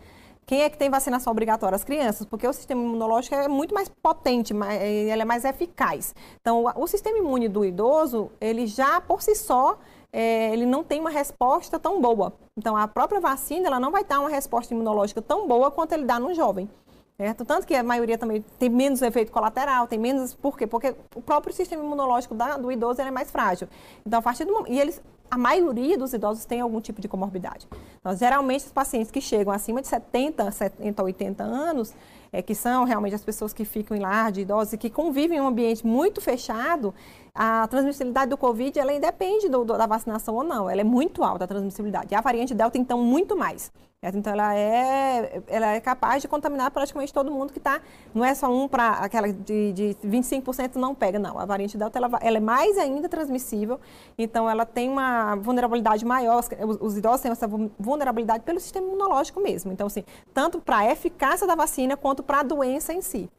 Quem 0.46 0.62
é 0.62 0.70
que 0.70 0.78
tem 0.78 0.90
vacinação 0.90 1.32
obrigatória? 1.32 1.76
As 1.76 1.84
crianças, 1.84 2.26
porque 2.26 2.48
o 2.48 2.54
sistema 2.54 2.82
imunológico 2.82 3.36
é 3.36 3.50
muito 3.50 3.74
mais 3.74 3.90
potente, 3.90 4.54
mais, 4.54 4.82
ele 4.82 5.22
é 5.22 5.26
mais 5.26 5.44
eficaz. 5.44 6.16
Então, 6.40 6.64
o, 6.64 6.84
o 6.84 6.88
sistema 6.88 7.18
imune 7.18 7.50
do 7.50 7.66
idoso, 7.66 8.32
ele 8.40 8.66
já 8.66 9.02
por 9.02 9.22
si 9.22 9.36
só 9.36 9.78
é, 10.20 10.52
ele 10.52 10.66
não 10.66 10.84
tem 10.84 11.00
uma 11.00 11.12
resposta 11.12 11.78
tão 11.78 12.02
boa. 12.02 12.34
Então, 12.58 12.76
a 12.76 12.88
própria 12.88 13.22
vacina 13.22 13.68
ela 13.68 13.80
não 13.80 13.92
vai 13.92 14.04
dar 14.04 14.20
uma 14.20 14.30
resposta 14.30 14.74
imunológica 14.74 15.22
tão 15.22 15.48
boa 15.48 15.70
quanto 15.70 15.92
ele 15.94 16.06
dá 16.06 16.20
no 16.20 16.34
jovem. 16.34 16.68
Certo? 17.16 17.46
Tanto 17.46 17.68
que 17.68 17.76
a 17.76 17.84
maioria 17.84 18.18
também 18.18 18.44
tem 18.58 18.68
menos 18.68 19.04
efeito 19.04 19.32
colateral, 19.32 19.88
tem 19.88 20.00
menos. 20.00 20.34
Por 20.34 20.58
quê? 20.58 20.66
Porque 20.66 20.96
o 21.16 21.22
próprio 21.22 21.54
sistema 21.54 21.84
imunológico 21.84 22.34
da, 22.34 22.58
do 22.58 22.72
idoso 22.72 23.00
é 23.00 23.12
mais 23.12 23.30
frágil. 23.30 23.68
Então, 24.04 24.18
a 24.18 24.22
partir 24.22 24.44
do 24.44 24.54
momento. 24.54 24.72
E 24.72 24.80
eles, 24.80 25.00
a 25.30 25.38
maioria 25.38 25.96
dos 25.96 26.12
idosos 26.14 26.46
tem 26.46 26.62
algum 26.62 26.82
tipo 26.82 27.00
de 27.00 27.08
comorbidade. 27.08 27.68
Então, 28.00 28.16
geralmente, 28.16 28.66
os 28.66 28.72
pacientes 28.72 29.12
que 29.12 29.22
chegam 29.22 29.54
acima 29.54 29.82
de 29.82 29.88
70, 29.88 30.52
70, 30.52 31.04
80 31.04 31.44
anos, 31.44 31.94
é, 32.32 32.42
que 32.42 32.56
são 32.56 32.84
realmente 32.84 33.16
as 33.16 33.24
pessoas 33.24 33.54
que 33.54 33.66
ficam 33.66 33.96
em 33.96 34.00
lar 34.00 34.32
de 34.32 34.42
idosos 34.42 34.74
e 34.74 34.78
que 34.78 34.90
convivem 34.90 35.38
em 35.38 35.42
um 35.42 35.48
ambiente 35.48 35.86
muito 35.86 36.22
fechado, 36.22 36.94
a 37.34 37.68
transmissibilidade 37.68 38.30
do 38.30 38.38
Covid, 38.38 38.78
ela 38.80 38.94
independe 38.94 39.48
do, 39.48 39.64
do, 39.64 39.78
da 39.78 39.86
vacinação 39.86 40.36
ou 40.36 40.44
não. 40.44 40.70
Ela 40.70 40.82
é 40.82 40.84
muito 40.84 41.24
alta, 41.24 41.46
a 41.46 41.48
transmissibilidade. 41.48 42.08
E 42.12 42.16
a 42.16 42.22
variante 42.22 42.56
Delta, 42.56 42.78
então, 42.78 43.02
muito 43.02 43.38
mais. 43.38 43.72
Então, 44.16 44.34
ela 44.34 44.56
é, 44.56 45.42
ela 45.48 45.74
é 45.74 45.80
capaz 45.80 46.22
de 46.22 46.28
contaminar 46.28 46.72
praticamente 46.72 47.14
todo 47.14 47.32
mundo 47.32 47.52
que 47.52 47.60
está... 47.60 47.82
Não 48.14 48.24
é 48.24 48.34
só 48.34 48.52
um 48.52 48.68
para 48.68 48.92
aquela 48.92 49.32
de, 49.32 49.74
de 49.74 49.98
25% 50.06 50.76
não 50.76 50.94
pega, 50.94 51.20
não. 51.20 51.38
A 51.40 51.46
variante 51.46 51.78
Delta, 51.78 51.98
ela, 51.98 52.10
ela, 52.22 52.38
é 52.38 52.42
mais 52.42 52.78
ainda 52.78 53.10
transmissível. 53.10 53.80
Então, 54.18 54.50
ela 54.50 54.66
tem 54.66 54.90
uma 54.90 55.36
vulnerabilidade 55.36 56.06
maior. 56.06 56.40
Os, 56.40 56.78
os 56.80 56.98
idosos 56.98 57.22
têm 57.22 57.32
essa 57.32 57.48
vulnerabilidade 57.80 58.44
pelo 58.44 58.60
sistema 58.60 58.88
imunológico 58.88 59.40
mesmo. 59.40 59.72
Então, 59.72 59.88
assim, 59.88 60.04
tanto 60.34 60.60
para 60.60 60.78
a 60.78 60.92
eficácia 60.92 61.48
da 61.48 61.56
vacina 61.56 61.98
quanto 61.98 62.24
para 62.24 62.40
a 62.40 62.44
doença 62.44 62.94
em 62.94 63.02
si. 63.02 63.30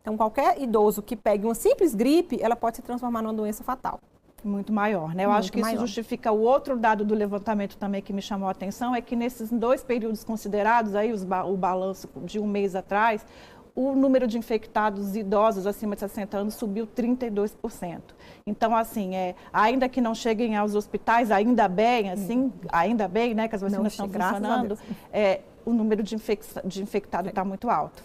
Então, 0.00 0.16
qualquer 0.16 0.62
idoso 0.62 1.02
que 1.02 1.16
pegue 1.16 1.44
uma 1.44 1.54
simples 1.54 1.92
gripe, 1.92 2.38
ela 2.40 2.54
pode 2.54 2.76
se 2.76 2.82
transformar 2.82 3.22
numa 3.22 3.34
doença 3.34 3.64
fatal. 3.64 3.98
Muito 4.44 4.72
maior, 4.72 5.14
né? 5.14 5.24
Eu 5.24 5.30
Muito 5.30 5.40
acho 5.40 5.52
que 5.52 5.60
maior. 5.60 5.74
isso 5.74 5.86
justifica 5.86 6.30
o 6.30 6.40
outro 6.40 6.76
dado 6.76 7.04
do 7.04 7.14
levantamento 7.14 7.76
também 7.76 8.00
que 8.00 8.12
me 8.12 8.22
chamou 8.22 8.48
a 8.48 8.52
atenção, 8.52 8.94
é 8.94 9.00
que 9.00 9.16
nesses 9.16 9.50
dois 9.50 9.82
períodos 9.82 10.22
considerados, 10.22 10.94
aí 10.94 11.12
os, 11.12 11.22
o 11.22 11.56
balanço 11.56 12.08
de 12.24 12.38
um 12.38 12.46
mês 12.46 12.74
atrás, 12.74 13.26
o 13.76 13.94
número 13.94 14.26
de 14.26 14.38
infectados 14.38 15.14
idosos 15.14 15.66
acima 15.66 15.94
de 15.94 16.00
60 16.00 16.38
anos 16.38 16.54
subiu 16.54 16.86
32%. 16.86 18.00
Então, 18.46 18.74
assim, 18.74 19.14
é, 19.14 19.34
ainda 19.52 19.86
que 19.86 20.00
não 20.00 20.14
cheguem 20.14 20.56
aos 20.56 20.74
hospitais, 20.74 21.30
ainda 21.30 21.68
bem, 21.68 22.10
assim, 22.10 22.50
ainda 22.72 23.06
bem, 23.06 23.34
né, 23.34 23.46
que 23.48 23.54
as 23.54 23.60
vacinas 23.60 23.82
não, 23.98 24.06
estão 24.06 24.08
funcionando, 24.08 24.78
é, 25.12 25.40
o 25.64 25.72
número 25.72 26.02
de, 26.02 26.14
infec 26.14 26.42
de 26.64 26.82
infectado 26.82 27.28
está 27.28 27.44
muito 27.44 27.68
alto. 27.68 28.02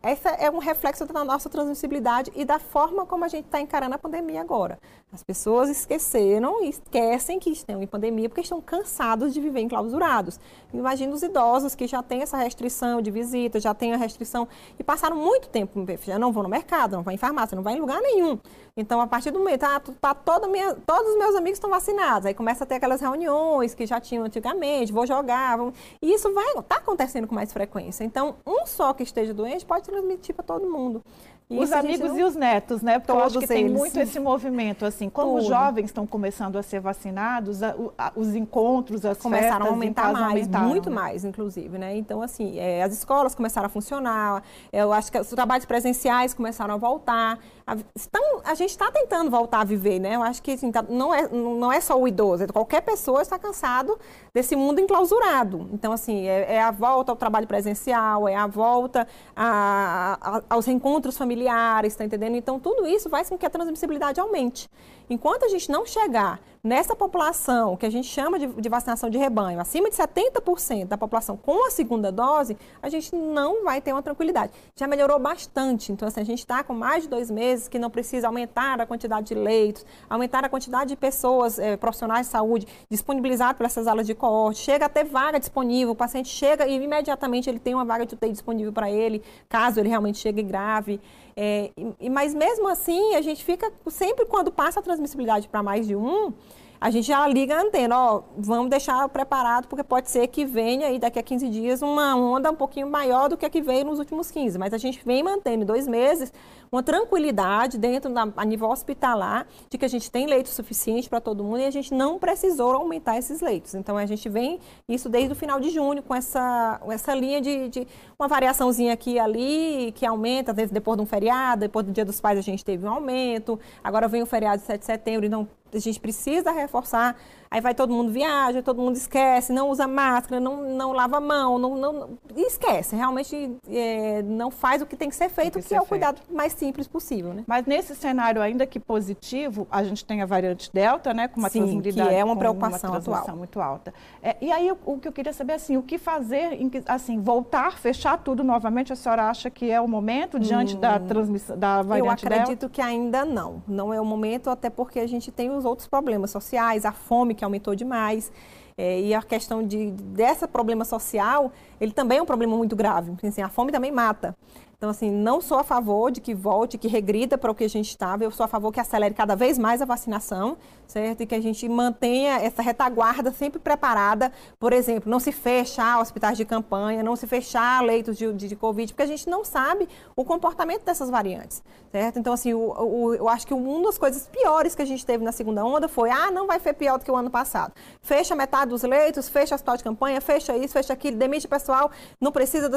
Essa 0.00 0.30
é 0.30 0.48
um 0.48 0.58
reflexo 0.58 1.04
da 1.04 1.24
nossa 1.24 1.50
transmissibilidade 1.50 2.30
e 2.36 2.44
da 2.44 2.60
forma 2.60 3.04
como 3.04 3.24
a 3.24 3.28
gente 3.28 3.46
está 3.46 3.60
encarando 3.60 3.96
a 3.96 3.98
pandemia 3.98 4.40
agora. 4.40 4.78
As 5.10 5.22
pessoas 5.22 5.70
esqueceram 5.70 6.62
e 6.62 6.68
esquecem 6.68 7.38
que 7.38 7.48
estão 7.48 7.82
em 7.82 7.86
pandemia 7.86 8.28
porque 8.28 8.42
estão 8.42 8.60
cansados 8.60 9.32
de 9.32 9.40
viver 9.40 9.60
enclausurados. 9.60 10.38
Imagina 10.72 11.14
os 11.14 11.22
idosos 11.22 11.74
que 11.74 11.86
já 11.86 12.02
têm 12.02 12.20
essa 12.20 12.36
restrição 12.36 13.00
de 13.00 13.10
visita, 13.10 13.58
já 13.58 13.72
têm 13.72 13.94
a 13.94 13.96
restrição 13.96 14.46
e 14.78 14.84
passaram 14.84 15.16
muito 15.16 15.48
tempo, 15.48 15.82
já 16.04 16.18
não 16.18 16.30
vão 16.30 16.42
no 16.42 16.48
mercado, 16.50 16.94
não 16.94 17.02
vão 17.02 17.14
em 17.14 17.16
farmácia, 17.16 17.56
não 17.56 17.62
vão 17.62 17.74
em 17.74 17.80
lugar 17.80 18.02
nenhum. 18.02 18.38
Então, 18.76 19.00
a 19.00 19.06
partir 19.06 19.30
do 19.30 19.38
momento, 19.38 19.64
ah, 19.64 19.80
tá 19.80 20.14
todo 20.14 20.46
minha, 20.46 20.74
todos 20.74 21.12
os 21.12 21.18
meus 21.18 21.34
amigos 21.34 21.56
estão 21.56 21.70
vacinados, 21.70 22.26
aí 22.26 22.34
começa 22.34 22.64
a 22.64 22.66
ter 22.66 22.74
aquelas 22.74 23.00
reuniões 23.00 23.74
que 23.74 23.86
já 23.86 23.98
tinham 23.98 24.24
antigamente, 24.24 24.92
vou 24.92 25.06
jogar, 25.06 25.56
vou... 25.56 25.72
e 26.02 26.12
isso 26.12 26.32
vai, 26.34 26.52
está 26.58 26.76
acontecendo 26.76 27.26
com 27.26 27.34
mais 27.34 27.50
frequência. 27.50 28.04
Então, 28.04 28.36
um 28.46 28.66
só 28.66 28.92
que 28.92 29.02
esteja 29.02 29.32
doente 29.32 29.64
pode 29.64 29.84
transmitir 29.84 30.34
para 30.34 30.44
todo 30.44 30.68
mundo. 30.68 31.02
Isso 31.50 31.62
os 31.62 31.72
amigos 31.72 32.10
não... 32.10 32.18
e 32.18 32.24
os 32.24 32.36
netos, 32.36 32.82
né? 32.82 32.98
Porque 32.98 33.10
Todos 33.10 33.34
eu 33.34 33.40
acho 33.40 33.48
que 33.48 33.54
tem 33.54 33.64
eles. 33.64 33.72
muito 33.72 33.98
esse 33.98 34.20
movimento, 34.20 34.84
assim, 34.84 35.08
como 35.08 35.30
Tudo. 35.32 35.40
os 35.40 35.46
jovens 35.48 35.86
estão 35.86 36.06
começando 36.06 36.56
a 36.56 36.62
ser 36.62 36.78
vacinados, 36.78 37.62
a, 37.62 37.74
a, 37.96 38.12
os 38.14 38.34
encontros, 38.34 39.02
as 39.06 39.16
começaram 39.16 39.64
a 39.64 39.68
aumentar 39.70 40.12
mais, 40.12 40.26
aumentaram, 40.26 40.68
muito 40.68 40.90
né? 40.90 40.96
mais, 40.96 41.24
inclusive, 41.24 41.78
né? 41.78 41.96
Então, 41.96 42.20
assim, 42.20 42.58
é, 42.58 42.82
as 42.82 42.92
escolas 42.92 43.34
começaram 43.34 43.64
a 43.64 43.70
funcionar, 43.70 44.42
eu 44.70 44.92
acho 44.92 45.10
que 45.10 45.18
os 45.18 45.28
trabalhos 45.28 45.64
presenciais 45.64 46.34
começaram 46.34 46.74
a 46.74 46.76
voltar. 46.76 47.38
A, 47.68 47.76
estão, 47.94 48.40
a 48.46 48.54
gente 48.54 48.70
está 48.70 48.90
tentando 48.90 49.30
voltar 49.30 49.60
a 49.60 49.64
viver, 49.64 49.98
né? 49.98 50.16
Eu 50.16 50.22
acho 50.22 50.42
que 50.42 50.52
assim, 50.52 50.72
tá, 50.72 50.82
não, 50.88 51.14
é, 51.14 51.28
não 51.28 51.70
é 51.70 51.82
só 51.82 52.00
o 52.00 52.08
idoso, 52.08 52.44
é 52.44 52.46
qualquer 52.46 52.80
pessoa 52.80 53.20
está 53.20 53.38
cansado 53.38 53.98
desse 54.32 54.56
mundo 54.56 54.80
enclausurado. 54.80 55.68
Então, 55.70 55.92
assim, 55.92 56.26
é, 56.26 56.54
é 56.54 56.62
a 56.62 56.70
volta 56.70 57.12
ao 57.12 57.16
trabalho 57.16 57.46
presencial, 57.46 58.26
é 58.26 58.34
a 58.34 58.46
volta 58.46 59.06
a, 59.36 60.18
a, 60.20 60.42
aos 60.48 60.66
encontros 60.66 61.18
familiares, 61.18 61.92
está 61.92 62.06
entendendo? 62.06 62.36
Então, 62.36 62.58
tudo 62.58 62.86
isso 62.86 63.10
faz 63.10 63.28
com 63.28 63.36
que 63.36 63.44
a 63.44 63.50
transmissibilidade 63.50 64.18
aumente. 64.18 64.66
Enquanto 65.10 65.44
a 65.44 65.48
gente 65.48 65.70
não 65.70 65.84
chegar 65.84 66.40
nessa 66.68 66.94
população 66.94 67.76
que 67.78 67.86
a 67.86 67.90
gente 67.90 68.06
chama 68.06 68.38
de, 68.38 68.46
de, 68.46 68.68
vacinação 68.68 69.08
de 69.08 69.16
rebanho, 69.16 69.58
acima 69.58 69.88
de 69.88 69.96
70% 69.96 70.84
da 70.84 70.98
população 70.98 71.34
com 71.34 71.66
a 71.66 71.70
segunda 71.70 72.12
dose, 72.12 72.58
a 72.82 72.90
gente 72.90 73.16
não 73.16 73.64
vai 73.64 73.80
ter 73.80 73.92
uma 73.92 74.02
tranquilidade. 74.02 74.52
Já 74.76 74.86
melhorou 74.86 75.18
bastante. 75.18 75.90
Então, 75.90 76.06
assim, 76.06 76.20
a 76.20 76.24
gente 76.24 76.40
está 76.40 76.62
com 76.62 76.74
mais 76.74 77.04
de 77.04 77.08
dois 77.08 77.30
meses 77.30 77.68
que 77.68 77.78
não 77.78 77.88
precisa 77.88 78.26
aumentar 78.26 78.80
a 78.82 78.86
quantidade 78.86 79.28
de 79.28 79.34
leitos, 79.34 79.86
aumentar 80.10 80.44
a 80.44 80.48
quantidade 80.48 80.90
de 80.90 80.96
pessoas, 80.96 81.58
eh, 81.58 81.76
profissionais 81.78 82.26
de 82.26 82.32
saúde, 82.32 82.68
disponibilizados 82.90 83.56
para 83.56 83.66
essas 83.66 83.86
alas 83.86 84.06
de 84.06 84.14
coorte. 84.14 84.60
Chega 84.60 84.86
a 84.86 84.88
ter 84.90 85.04
vaga 85.04 85.40
disponível, 85.40 85.92
o 85.92 85.96
paciente 85.96 86.28
chega 86.28 86.66
e 86.66 86.74
imediatamente 86.74 87.48
ele 87.48 87.58
tem 87.58 87.74
uma 87.74 87.84
vaga 87.84 88.04
de 88.04 88.14
UTI 88.14 88.30
disponível 88.30 88.74
para 88.74 88.90
ele, 88.90 89.22
caso 89.48 89.80
ele 89.80 89.88
realmente 89.88 90.18
chegue 90.18 90.42
grave. 90.42 91.00
É, 91.40 91.70
e, 92.00 92.10
mas 92.10 92.34
mesmo 92.34 92.66
assim, 92.66 93.14
a 93.14 93.20
gente 93.22 93.44
fica 93.44 93.72
sempre 93.86 94.26
quando 94.26 94.50
passa 94.50 94.80
a 94.80 94.82
transmissibilidade 94.82 95.46
para 95.46 95.62
mais 95.62 95.86
de 95.86 95.94
um, 95.94 96.32
a 96.80 96.90
gente 96.90 97.06
já 97.06 97.26
liga 97.26 97.56
a 97.56 97.62
antena, 97.62 97.98
ó, 97.98 98.22
vamos 98.36 98.70
deixar 98.70 99.08
preparado, 99.08 99.66
porque 99.66 99.82
pode 99.82 100.10
ser 100.10 100.28
que 100.28 100.44
venha 100.44 100.86
aí 100.86 100.98
daqui 100.98 101.18
a 101.18 101.22
15 101.22 101.48
dias 101.48 101.82
uma 101.82 102.14
onda 102.14 102.50
um 102.50 102.54
pouquinho 102.54 102.88
maior 102.88 103.28
do 103.28 103.36
que 103.36 103.44
a 103.44 103.50
que 103.50 103.60
veio 103.60 103.84
nos 103.84 103.98
últimos 103.98 104.30
15. 104.30 104.58
Mas 104.58 104.72
a 104.72 104.78
gente 104.78 105.04
vem 105.04 105.22
mantendo 105.22 105.64
em 105.64 105.66
dois 105.66 105.88
meses 105.88 106.32
uma 106.70 106.82
tranquilidade 106.82 107.78
dentro 107.78 108.12
da, 108.12 108.28
a 108.36 108.44
nível 108.44 108.70
hospitalar 108.70 109.46
de 109.68 109.78
que 109.78 109.84
a 109.84 109.88
gente 109.88 110.10
tem 110.10 110.26
leito 110.26 110.48
suficiente 110.50 111.08
para 111.08 111.20
todo 111.20 111.42
mundo 111.42 111.60
e 111.60 111.64
a 111.64 111.70
gente 111.70 111.92
não 111.92 112.18
precisou 112.18 112.72
aumentar 112.72 113.18
esses 113.18 113.40
leitos. 113.40 113.74
Então 113.74 113.96
a 113.96 114.06
gente 114.06 114.28
vem 114.28 114.60
isso 114.88 115.08
desde 115.08 115.32
o 115.32 115.36
final 115.36 115.58
de 115.58 115.70
junho 115.70 116.02
com 116.02 116.14
essa, 116.14 116.80
essa 116.88 117.14
linha 117.14 117.40
de, 117.40 117.68
de 117.70 117.88
uma 118.18 118.28
variaçãozinha 118.28 118.92
aqui 118.92 119.12
e 119.12 119.18
ali 119.18 119.92
que 119.96 120.06
aumenta, 120.06 120.52
às 120.52 120.56
vezes 120.56 120.70
depois 120.70 120.96
de 120.96 121.02
um 121.02 121.06
feriado, 121.06 121.60
depois 121.60 121.84
do 121.86 121.92
Dia 121.92 122.04
dos 122.04 122.20
Pais 122.20 122.38
a 122.38 122.42
gente 122.42 122.64
teve 122.64 122.86
um 122.86 122.90
aumento, 122.90 123.58
agora 123.82 124.06
vem 124.06 124.22
o 124.22 124.26
feriado 124.26 124.58
de 124.58 124.66
7 124.66 124.80
de 124.80 124.86
setembro, 124.86 125.26
então 125.26 125.48
a 125.72 125.78
gente 125.78 126.00
precisa 126.00 126.50
reforçar 126.50 127.16
Aí 127.50 127.60
vai 127.60 127.74
todo 127.74 127.92
mundo 127.92 128.12
viaja, 128.12 128.62
todo 128.62 128.80
mundo 128.80 128.96
esquece, 128.96 129.52
não 129.52 129.70
usa 129.70 129.86
máscara, 129.86 130.40
não, 130.40 130.68
não 130.74 130.92
lava 130.92 131.16
a 131.16 131.20
mão, 131.20 131.58
não, 131.58 131.76
não 131.76 132.18
esquece. 132.36 132.94
Realmente 132.94 133.56
é, 133.68 134.22
não 134.22 134.50
faz 134.50 134.82
o 134.82 134.86
que 134.86 134.96
tem 134.96 135.08
que 135.08 135.16
ser 135.16 135.28
feito, 135.28 135.58
que, 135.58 135.68
que 135.68 135.74
é 135.74 135.78
o 135.78 135.80
feito. 135.80 135.88
cuidado 135.88 136.20
mais 136.30 136.52
simples 136.52 136.86
possível. 136.86 137.32
Né? 137.32 137.44
Mas 137.46 137.66
nesse 137.66 137.94
cenário, 137.94 138.42
ainda 138.42 138.66
que 138.66 138.78
positivo, 138.78 139.66
a 139.70 139.82
gente 139.82 140.04
tem 140.04 140.22
a 140.22 140.26
variante 140.26 140.70
Delta, 140.72 141.14
né? 141.14 141.28
Com 141.28 141.40
uma 141.40 141.48
Sim. 141.48 141.80
Que 141.80 142.00
é 142.00 142.24
uma 142.24 142.36
preocupação 142.36 142.90
uma 142.90 142.98
atual. 142.98 143.36
muito 143.36 143.60
alta. 143.60 143.92
É, 144.22 144.36
e 144.40 144.50
aí, 144.52 144.70
o, 144.70 144.78
o, 144.84 144.98
que 144.98 145.08
eu 145.08 145.12
queria 145.12 145.32
saber, 145.32 145.54
assim, 145.54 145.76
o 145.76 145.82
que 145.82 145.98
fazer, 145.98 146.58
assim, 146.86 147.20
voltar, 147.20 147.78
fechar 147.78 148.18
tudo 148.18 148.44
novamente, 148.44 148.92
a 148.92 148.96
senhora 148.96 149.28
acha 149.28 149.50
que 149.50 149.70
é 149.70 149.80
o 149.80 149.88
momento 149.88 150.38
diante 150.38 150.76
hum, 150.76 150.80
da 150.80 150.98
transmissão 150.98 151.56
da 151.56 151.82
variante 151.82 152.24
Delta? 152.24 152.34
Eu 152.34 152.40
acredito 152.40 152.60
Delta? 152.60 152.74
que 152.74 152.80
ainda 152.80 153.24
não. 153.24 153.62
Não 153.66 153.92
é 153.92 154.00
o 154.00 154.04
momento, 154.04 154.50
até 154.50 154.70
porque 154.70 155.00
a 155.00 155.06
gente 155.06 155.30
tem 155.30 155.50
os 155.50 155.64
outros 155.64 155.88
problemas 155.88 156.30
sociais, 156.30 156.84
a 156.84 156.92
fome 156.92 157.34
que 157.38 157.44
aumentou 157.44 157.74
demais. 157.74 158.30
É, 158.76 159.00
e 159.00 159.14
a 159.14 159.22
questão 159.22 159.66
de, 159.66 159.90
dessa 159.90 160.46
problema 160.46 160.84
social, 160.84 161.52
ele 161.80 161.92
também 161.92 162.18
é 162.18 162.22
um 162.22 162.26
problema 162.26 162.56
muito 162.56 162.76
grave. 162.76 163.12
Assim, 163.24 163.42
a 163.42 163.48
fome 163.48 163.72
também 163.72 163.90
mata. 163.90 164.36
Então, 164.78 164.90
assim, 164.90 165.10
não 165.10 165.40
sou 165.40 165.58
a 165.58 165.64
favor 165.64 166.08
de 166.08 166.20
que 166.20 166.32
volte, 166.32 166.78
que 166.78 166.86
regrida 166.86 167.36
para 167.36 167.50
o 167.50 167.54
que 167.54 167.64
a 167.64 167.68
gente 167.68 167.88
estava. 167.88 168.22
Eu 168.22 168.30
sou 168.30 168.44
a 168.44 168.46
favor 168.46 168.70
que 168.70 168.78
acelere 168.78 169.12
cada 169.12 169.34
vez 169.34 169.58
mais 169.58 169.82
a 169.82 169.84
vacinação, 169.84 170.56
certo? 170.86 171.20
E 171.20 171.26
que 171.26 171.34
a 171.34 171.40
gente 171.40 171.68
mantenha 171.68 172.36
essa 172.36 172.62
retaguarda 172.62 173.32
sempre 173.32 173.58
preparada. 173.58 174.30
Por 174.56 174.72
exemplo, 174.72 175.10
não 175.10 175.18
se 175.18 175.32
fechar 175.32 176.00
hospitais 176.00 176.36
de 176.36 176.44
campanha, 176.44 177.02
não 177.02 177.16
se 177.16 177.26
fechar 177.26 177.82
leitos 177.82 178.16
de, 178.16 178.32
de, 178.32 178.46
de 178.46 178.54
Covid, 178.54 178.92
porque 178.92 179.02
a 179.02 179.06
gente 179.06 179.28
não 179.28 179.44
sabe 179.44 179.88
o 180.14 180.24
comportamento 180.24 180.84
dessas 180.84 181.10
variantes, 181.10 181.60
certo? 181.90 182.20
Então, 182.20 182.32
assim, 182.32 182.54
o, 182.54 182.60
o, 182.60 183.14
eu 183.14 183.28
acho 183.28 183.48
que 183.48 183.54
uma 183.54 183.82
das 183.82 183.98
coisas 183.98 184.28
piores 184.28 184.76
que 184.76 184.82
a 184.82 184.86
gente 184.86 185.04
teve 185.04 185.24
na 185.24 185.32
segunda 185.32 185.64
onda 185.64 185.88
foi, 185.88 186.08
ah, 186.08 186.30
não 186.30 186.46
vai 186.46 186.60
ser 186.60 186.72
pior 186.74 187.00
do 187.00 187.04
que 187.04 187.10
o 187.10 187.16
ano 187.16 187.30
passado. 187.30 187.72
Fecha 188.00 188.36
metade 188.36 188.70
dos 188.70 188.84
leitos, 188.84 189.28
fecha 189.28 189.56
hospital 189.56 189.76
de 189.76 189.82
campanha, 189.82 190.20
fecha 190.20 190.56
isso, 190.56 190.74
fecha 190.74 190.92
aquilo, 190.92 191.16
demite 191.16 191.48
pessoal, 191.48 191.90
não 192.20 192.30
precisa... 192.30 192.70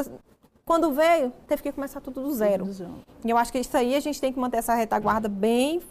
quando 0.64 0.92
veio, 0.92 1.32
teve 1.46 1.62
que 1.62 1.72
começar 1.72 2.00
tudo 2.00 2.22
do 2.22 2.32
zero. 2.32 2.64
E 3.24 3.30
eu 3.30 3.36
acho 3.36 3.52
que 3.52 3.58
isso 3.58 3.76
aí 3.76 3.94
a 3.94 4.00
gente 4.00 4.20
tem 4.20 4.32
que 4.32 4.38
manter 4.38 4.58
essa 4.58 4.74
retaguarda 4.74 5.28
bem, 5.28 5.82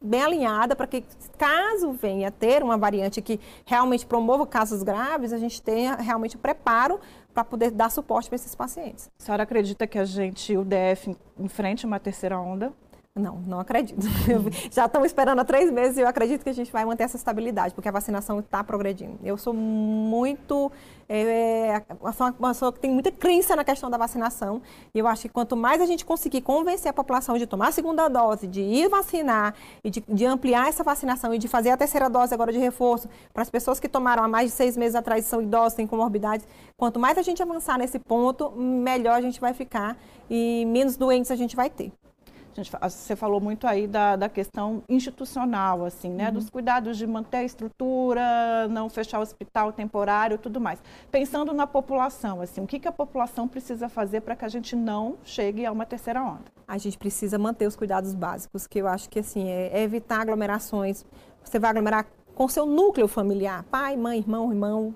bem 0.00 0.22
alinhada 0.22 0.76
para 0.76 0.86
que, 0.86 1.04
caso 1.36 1.92
venha 1.92 2.30
ter 2.30 2.62
uma 2.62 2.78
variante 2.78 3.20
que 3.20 3.40
realmente 3.64 4.06
promova 4.06 4.46
casos 4.46 4.82
graves, 4.82 5.32
a 5.32 5.38
gente 5.38 5.60
tenha 5.60 5.96
realmente 5.96 6.36
o 6.36 6.38
preparo 6.38 7.00
para 7.34 7.44
poder 7.44 7.70
dar 7.70 7.90
suporte 7.90 8.28
para 8.28 8.36
esses 8.36 8.54
pacientes. 8.54 9.10
A 9.18 9.24
senhora 9.24 9.42
acredita 9.42 9.86
que 9.86 9.98
a 9.98 10.04
gente, 10.04 10.56
o 10.56 10.64
DF, 10.64 11.16
enfrente 11.38 11.84
uma 11.84 11.98
terceira 11.98 12.38
onda? 12.38 12.72
Não, 13.14 13.36
não 13.46 13.60
acredito. 13.60 14.00
Já 14.72 14.86
estamos 14.86 15.08
esperando 15.08 15.38
há 15.38 15.44
três 15.44 15.70
meses 15.70 15.98
e 15.98 16.00
eu 16.00 16.08
acredito 16.08 16.42
que 16.42 16.48
a 16.48 16.54
gente 16.54 16.72
vai 16.72 16.82
manter 16.86 17.04
essa 17.04 17.18
estabilidade, 17.18 17.74
porque 17.74 17.86
a 17.86 17.92
vacinação 17.92 18.40
está 18.40 18.64
progredindo. 18.64 19.18
Eu 19.22 19.36
sou 19.36 19.52
muito. 19.52 20.72
É, 21.06 21.82
uma 22.00 22.48
pessoa 22.48 22.72
que 22.72 22.80
tem 22.80 22.90
muita 22.90 23.12
crença 23.12 23.54
na 23.54 23.64
questão 23.64 23.90
da 23.90 23.98
vacinação. 23.98 24.62
E 24.94 24.98
eu 24.98 25.06
acho 25.06 25.22
que 25.22 25.28
quanto 25.28 25.54
mais 25.54 25.82
a 25.82 25.84
gente 25.84 26.06
conseguir 26.06 26.40
convencer 26.40 26.88
a 26.88 26.92
população 26.94 27.36
de 27.36 27.46
tomar 27.46 27.68
a 27.68 27.72
segunda 27.72 28.08
dose, 28.08 28.46
de 28.46 28.62
ir 28.62 28.88
vacinar 28.88 29.54
e 29.84 29.90
de, 29.90 30.02
de 30.08 30.24
ampliar 30.24 30.68
essa 30.68 30.82
vacinação 30.82 31.34
e 31.34 31.38
de 31.38 31.48
fazer 31.48 31.68
a 31.68 31.76
terceira 31.76 32.08
dose 32.08 32.32
agora 32.32 32.50
de 32.50 32.58
reforço 32.58 33.10
para 33.34 33.42
as 33.42 33.50
pessoas 33.50 33.78
que 33.78 33.90
tomaram 33.90 34.24
há 34.24 34.28
mais 34.28 34.52
de 34.52 34.56
seis 34.56 34.74
meses 34.74 34.94
atrás 34.94 35.26
são 35.26 35.42
idosas, 35.42 35.74
têm 35.74 35.86
comorbidades, 35.86 36.48
quanto 36.78 36.98
mais 36.98 37.18
a 37.18 37.22
gente 37.22 37.42
avançar 37.42 37.76
nesse 37.76 37.98
ponto, 37.98 38.50
melhor 38.52 39.16
a 39.16 39.20
gente 39.20 39.38
vai 39.38 39.52
ficar 39.52 39.98
e 40.30 40.64
menos 40.66 40.96
doentes 40.96 41.30
a 41.30 41.36
gente 41.36 41.54
vai 41.54 41.68
ter. 41.68 41.92
Gente, 42.54 42.70
você 42.82 43.16
falou 43.16 43.40
muito 43.40 43.66
aí 43.66 43.86
da, 43.86 44.14
da 44.14 44.28
questão 44.28 44.82
institucional, 44.86 45.86
assim, 45.86 46.10
né? 46.10 46.26
Uhum. 46.26 46.34
Dos 46.34 46.50
cuidados 46.50 46.98
de 46.98 47.06
manter 47.06 47.38
a 47.38 47.44
estrutura, 47.44 48.68
não 48.68 48.90
fechar 48.90 49.20
o 49.20 49.22
hospital 49.22 49.72
temporário, 49.72 50.36
tudo 50.36 50.60
mais. 50.60 50.78
Pensando 51.10 51.54
na 51.54 51.66
população, 51.66 52.42
assim, 52.42 52.60
o 52.60 52.66
que, 52.66 52.78
que 52.78 52.86
a 52.86 52.92
população 52.92 53.48
precisa 53.48 53.88
fazer 53.88 54.20
para 54.20 54.36
que 54.36 54.44
a 54.44 54.48
gente 54.48 54.76
não 54.76 55.16
chegue 55.24 55.64
a 55.64 55.72
uma 55.72 55.86
terceira 55.86 56.22
onda? 56.22 56.44
A 56.68 56.76
gente 56.76 56.98
precisa 56.98 57.38
manter 57.38 57.66
os 57.66 57.74
cuidados 57.74 58.14
básicos, 58.14 58.66
que 58.66 58.78
eu 58.78 58.86
acho 58.86 59.08
que, 59.08 59.20
assim, 59.20 59.48
é, 59.48 59.70
é 59.72 59.82
evitar 59.82 60.20
aglomerações. 60.20 61.06
Você 61.42 61.58
vai 61.58 61.70
aglomerar 61.70 62.06
com 62.34 62.46
seu 62.48 62.66
núcleo 62.66 63.08
familiar, 63.08 63.62
pai, 63.64 63.96
mãe, 63.96 64.18
irmão, 64.18 64.52
irmão. 64.52 64.94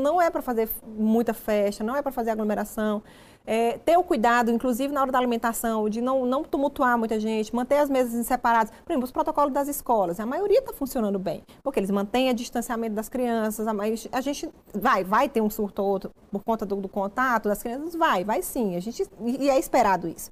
Não 0.00 0.22
é 0.22 0.30
para 0.30 0.40
fazer 0.40 0.68
muita 0.86 1.34
festa, 1.34 1.82
não 1.82 1.96
é 1.96 2.02
para 2.02 2.12
fazer 2.12 2.30
aglomeração 2.30 3.02
é, 3.46 3.78
ter 3.78 3.96
o 3.96 4.02
cuidado, 4.02 4.50
inclusive 4.50 4.92
na 4.92 5.00
hora 5.00 5.12
da 5.12 5.18
alimentação, 5.18 5.88
de 5.88 6.00
não, 6.00 6.24
não 6.24 6.42
tumultuar 6.44 6.98
muita 6.98 7.18
gente, 7.18 7.54
manter 7.54 7.78
as 7.78 7.90
mesas 7.90 8.26
separadas. 8.26 8.72
Por 8.84 8.92
exemplo, 8.92 9.04
os 9.04 9.12
protocolos 9.12 9.52
das 9.52 9.68
escolas, 9.68 10.20
a 10.20 10.26
maioria 10.26 10.58
está 10.58 10.72
funcionando 10.72 11.18
bem, 11.18 11.42
porque 11.62 11.80
eles 11.80 11.90
mantêm 11.90 12.30
o 12.30 12.34
distanciamento 12.34 12.94
das 12.94 13.08
crianças, 13.08 13.66
a, 13.66 13.72
a, 14.12 14.20
gente 14.20 14.48
vai, 14.74 15.04
vai 15.04 15.28
ter 15.28 15.40
um 15.40 15.50
surto 15.50 15.82
ou 15.82 15.88
outro 15.88 16.10
por 16.30 16.42
conta 16.44 16.64
do, 16.64 16.76
do 16.76 16.88
contato 16.88 17.48
das 17.48 17.62
crianças, 17.62 17.94
vai, 17.94 18.24
vai 18.24 18.42
sim, 18.42 18.76
a 18.76 18.80
gente, 18.80 19.04
e 19.20 19.50
é 19.50 19.58
esperado 19.58 20.08
isso. 20.08 20.30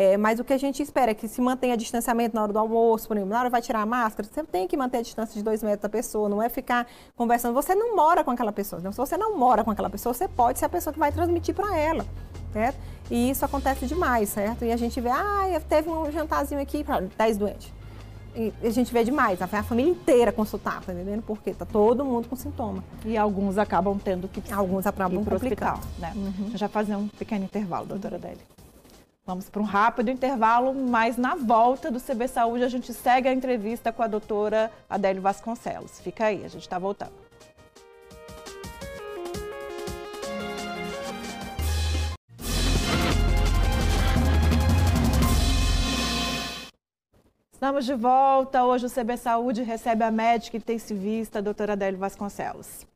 É, 0.00 0.16
mas 0.16 0.38
o 0.38 0.44
que 0.44 0.52
a 0.52 0.56
gente 0.56 0.80
espera 0.80 1.10
é 1.10 1.14
que 1.14 1.26
se 1.26 1.40
mantenha 1.40 1.76
distanciamento 1.76 2.32
na 2.36 2.44
hora 2.44 2.52
do 2.52 2.58
almoço, 2.60 3.08
por 3.08 3.16
exemplo, 3.16 3.34
na 3.34 3.40
hora 3.40 3.50
vai 3.50 3.60
tirar 3.60 3.80
a 3.80 3.86
máscara, 3.86 4.28
você 4.32 4.44
tem 4.44 4.68
que 4.68 4.76
manter 4.76 4.98
a 4.98 5.02
distância 5.02 5.34
de 5.34 5.42
dois 5.42 5.60
metros 5.60 5.82
da 5.82 5.88
pessoa, 5.88 6.28
não 6.28 6.40
é 6.40 6.48
ficar 6.48 6.86
conversando. 7.16 7.52
Você 7.54 7.74
não 7.74 7.96
mora 7.96 8.22
com 8.22 8.30
aquela 8.30 8.52
pessoa. 8.52 8.78
Então, 8.78 8.92
se 8.92 8.98
você 8.98 9.16
não 9.16 9.36
mora 9.36 9.64
com 9.64 9.72
aquela 9.72 9.90
pessoa, 9.90 10.14
você 10.14 10.28
pode 10.28 10.60
ser 10.60 10.66
a 10.66 10.68
pessoa 10.68 10.92
que 10.92 11.00
vai 11.00 11.10
transmitir 11.10 11.52
para 11.52 11.76
ela 11.76 12.06
certo? 12.52 12.78
E 13.10 13.30
isso 13.30 13.44
acontece 13.44 13.86
demais, 13.86 14.28
certo? 14.28 14.64
E 14.64 14.72
a 14.72 14.76
gente 14.76 15.00
vê, 15.00 15.10
ah, 15.10 15.60
teve 15.68 15.88
um 15.88 16.10
jantarzinho 16.10 16.60
aqui 16.60 16.84
para 16.84 17.00
10 17.00 17.36
doentes. 17.36 17.72
E 18.36 18.52
a 18.62 18.70
gente 18.70 18.92
vê 18.92 19.02
demais, 19.02 19.42
a 19.42 19.48
família 19.62 19.90
inteira 19.90 20.30
consultar, 20.30 20.80
tá 20.82 20.92
entendendo? 20.92 21.22
Porque 21.22 21.52
tá 21.52 21.64
todo 21.64 22.04
mundo 22.04 22.28
com 22.28 22.36
sintoma. 22.36 22.84
E 23.04 23.16
alguns 23.16 23.58
acabam 23.58 23.98
tendo 23.98 24.28
que 24.28 24.40
alguns 24.52 24.86
acabam 24.86 25.20
ir 25.20 25.24
para 25.24 25.34
o 25.34 25.36
hospital, 25.36 25.80
né? 25.98 26.12
Uhum. 26.14 26.52
Já 26.54 26.68
fazer 26.68 26.94
um 26.94 27.08
pequeno 27.08 27.44
intervalo, 27.44 27.86
doutora 27.86 28.16
uhum. 28.16 28.22
Adélia. 28.22 28.58
Vamos 29.28 29.50
para 29.50 29.60
um 29.60 29.64
rápido 29.66 30.10
intervalo, 30.10 30.72
mas 30.72 31.18
na 31.18 31.34
volta 31.34 31.90
do 31.90 32.00
CB 32.00 32.26
Saúde 32.28 32.64
a 32.64 32.68
gente 32.70 32.94
segue 32.94 33.28
a 33.28 33.32
entrevista 33.34 33.92
com 33.92 34.02
a 34.02 34.06
doutora 34.06 34.72
Adélio 34.88 35.20
Vasconcelos. 35.20 36.00
Fica 36.00 36.24
aí, 36.24 36.46
a 36.46 36.48
gente 36.48 36.62
está 36.62 36.78
voltando. 36.78 37.12
Estamos 47.52 47.84
de 47.84 47.94
volta. 47.94 48.64
Hoje 48.64 48.86
o 48.86 48.90
CB 48.90 49.18
Saúde 49.18 49.62
recebe 49.62 50.04
a 50.04 50.10
médica 50.10 50.56
intensivista, 50.56 51.40
a 51.40 51.42
doutora 51.42 51.74
Adélio 51.74 51.98
Vasconcelos. 51.98 52.87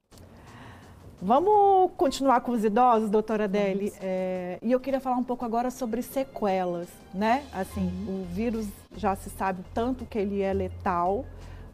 Vamos 1.24 1.92
continuar 1.96 2.40
com 2.40 2.50
os 2.50 2.64
idosos, 2.64 3.08
doutora 3.08 3.44
Adele? 3.44 3.92
É, 4.00 4.58
e 4.60 4.72
eu 4.72 4.80
queria 4.80 4.98
falar 4.98 5.16
um 5.16 5.22
pouco 5.22 5.44
agora 5.44 5.70
sobre 5.70 6.02
sequelas, 6.02 6.88
né? 7.14 7.44
Assim, 7.52 7.80
uhum. 7.80 8.22
o 8.22 8.34
vírus 8.34 8.66
já 8.96 9.14
se 9.14 9.30
sabe 9.30 9.62
tanto 9.72 10.04
que 10.04 10.18
ele 10.18 10.42
é 10.42 10.52
letal, 10.52 11.24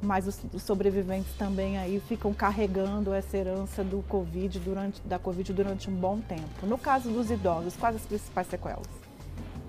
mas 0.02 0.28
os, 0.28 0.38
os, 0.52 0.62
sobreviventes 0.62 1.32
também 1.38 1.78
aí 1.78 1.98
ficam 1.98 2.34
carregando 2.34 3.14
essa 3.14 3.38
herança 3.38 3.82
do 3.82 4.04
COVID 4.06 4.58
durante, 4.58 5.00
da 5.00 5.18
Covid 5.18 5.50
durante 5.54 5.88
um 5.88 5.94
bom 5.94 6.20
tempo. 6.20 6.66
No 6.66 6.76
caso 6.76 7.08
dos 7.08 7.30
idosos, 7.30 7.74
quais 7.74 7.96
as 7.96 8.02
principais 8.02 8.48
sequelas? 8.48 9.07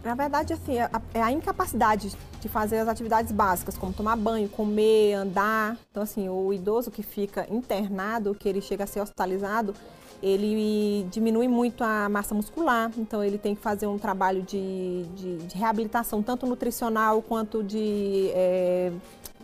Na 0.03 0.15
verdade, 0.15 0.53
assim, 0.53 0.77
é 0.77 0.83
a, 0.83 1.01
é 1.13 1.21
a, 1.21 1.31
incapacidade 1.31 2.15
de 2.39 2.47
fazer 2.47 2.77
as 2.77 2.87
atividades 2.87 3.31
básicas, 3.31 3.77
como 3.77 3.91
tomar 3.91 4.15
banho, 4.15 4.47
comer, 4.47 5.13
andar. 5.13 5.77
Então, 5.91 6.01
assim, 6.01 6.29
o 6.29 6.53
idoso 6.53 6.89
que 6.89 7.03
fica 7.03 7.45
internado, 7.49 8.33
que 8.33 8.47
ele 8.47 8.61
chega 8.61 8.85
a 8.85 8.87
ser 8.87 9.01
hospitalizado, 9.01 9.75
ele 10.23 11.05
diminui 11.11 11.47
muito 11.49 11.83
a 11.83 12.07
massa 12.07 12.33
muscular. 12.33 12.91
Então, 12.97 13.23
ele 13.23 13.37
tem 13.37 13.55
que 13.55 13.61
fazer 13.61 13.87
um 13.87 13.97
trabalho 13.97 14.41
de, 14.41 15.03
de, 15.15 15.37
de 15.37 15.57
reabilitação, 15.57 16.23
tanto 16.23 16.45
nutricional 16.45 17.21
quanto 17.21 17.61
de, 17.61 18.31
é, 18.33 18.91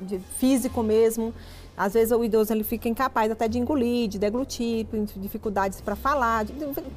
de 0.01 0.19
físico 0.19 0.81
mesmo. 0.81 1.33
Às 1.77 1.93
vezes 1.93 2.11
o 2.11 2.23
idoso 2.23 2.53
ele 2.53 2.63
fica 2.63 2.87
incapaz 2.87 3.29
até 3.29 3.47
de 3.47 3.59
engolir, 3.59 4.07
de 4.07 4.17
deglutir, 4.17 4.87
dificuldades 5.17 5.81
para 5.81 5.95
falar. 5.95 6.45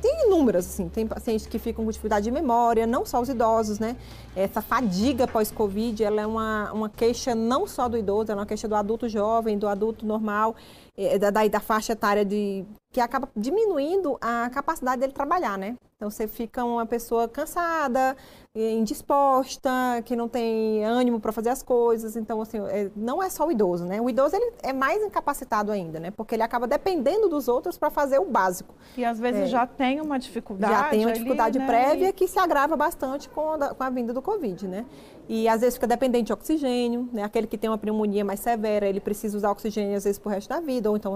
Tem 0.01 0.27
inúmeras, 0.27 0.67
assim. 0.67 0.89
Tem 0.89 1.07
pacientes 1.07 1.47
que 1.47 1.59
ficam 1.59 1.85
com 1.85 1.91
dificuldade 1.91 2.25
de 2.25 2.31
memória, 2.31 2.87
não 2.87 3.05
só 3.05 3.21
os 3.21 3.29
idosos, 3.29 3.79
né? 3.79 3.97
Essa 4.37 4.63
fadiga 4.63 5.27
pós-Covid, 5.27 6.05
ela 6.05 6.23
é 6.23 6.27
uma, 6.27 6.73
uma 6.73 6.89
queixa 6.89 7.35
não 7.35 7.67
só 7.67 7.89
do 7.89 7.97
idoso, 7.97 8.31
ela 8.31 8.41
é 8.41 8.43
uma 8.43 8.47
queixa 8.47 8.69
do 8.69 8.75
adulto 8.75 9.09
jovem, 9.09 9.59
do 9.59 9.67
adulto 9.67 10.07
normal, 10.07 10.55
é, 10.99 11.17
da, 11.17 11.31
da 11.31 11.61
faixa 11.61 11.93
etária 11.93 12.25
de 12.25 12.67
que 12.91 13.01
acaba 13.01 13.29
diminuindo 13.37 14.19
a 14.21 14.51
capacidade 14.51 15.01
dele 15.01 15.13
trabalhar, 15.13 15.57
né? 15.57 15.77
Então 15.97 16.11
você 16.11 16.27
fica 16.27 16.65
uma 16.65 16.87
pessoa 16.87 17.29
cansada, 17.29 18.17
indisposta, 18.55 19.71
que 20.05 20.17
não 20.17 20.29
tem 20.29 20.85
ânimo 20.85 21.21
para 21.21 21.33
fazer 21.33 21.51
as 21.51 21.63
coisas. 21.63 22.17
Então, 22.17 22.41
assim, 22.41 22.59
é, 22.69 22.91
não 22.97 23.23
é 23.23 23.29
só 23.29 23.47
o 23.47 23.53
idoso, 23.53 23.85
né? 23.85 24.01
O 24.01 24.09
idoso 24.09 24.37
ele 24.37 24.53
é 24.63 24.73
mais 24.73 25.03
incapacitado 25.03 25.71
ainda, 25.71 26.01
né? 26.01 26.11
Porque 26.11 26.35
ele 26.35 26.43
acaba 26.43 26.67
dependendo 26.67 27.29
dos 27.29 27.47
outros 27.47 27.77
para 27.77 27.91
fazer 27.91 28.19
o 28.19 28.25
básico. 28.25 28.75
E 28.97 29.05
às 29.05 29.19
vezes 29.19 29.43
é, 29.43 29.47
já 29.47 29.67
tem 29.67 30.01
uma 30.01 30.19
dificuldade. 30.19 30.73
Já 30.73 30.85
tem 30.85 31.05
uma 31.05 31.13
dificuldade 31.13 31.59
ali, 31.59 31.67
né? 31.67 31.73
prévia 31.73 32.13
que 32.13 32.27
se 32.27 32.39
agrava 32.39 32.77
bastante 32.77 33.29
com 33.29 33.53
a, 33.53 33.75
com 33.75 33.83
a 33.83 33.91
vinda 33.91 34.13
do 34.13 34.23
Covid, 34.23 34.67
né? 34.67 34.87
E 35.29 35.47
às 35.47 35.61
vezes 35.61 35.75
fica 35.75 35.87
dependente 35.87 36.29
de 36.29 36.33
oxigênio, 36.33 37.07
né? 37.13 37.23
Aquele 37.23 37.47
que 37.47 37.59
tem 37.59 37.69
uma 37.69 37.77
pneumonia 37.77 38.25
mais 38.25 38.41
severa, 38.41 38.89
ele 38.89 38.99
precisa 38.99 39.37
usar 39.37 39.51
oxigênio 39.51 39.95
às 39.97 40.05
vezes 40.05 40.19
por 40.19 40.31
resto 40.31 40.49
da 40.49 40.59
vida, 40.59 40.89
ou 40.89 40.97
então 40.97 41.15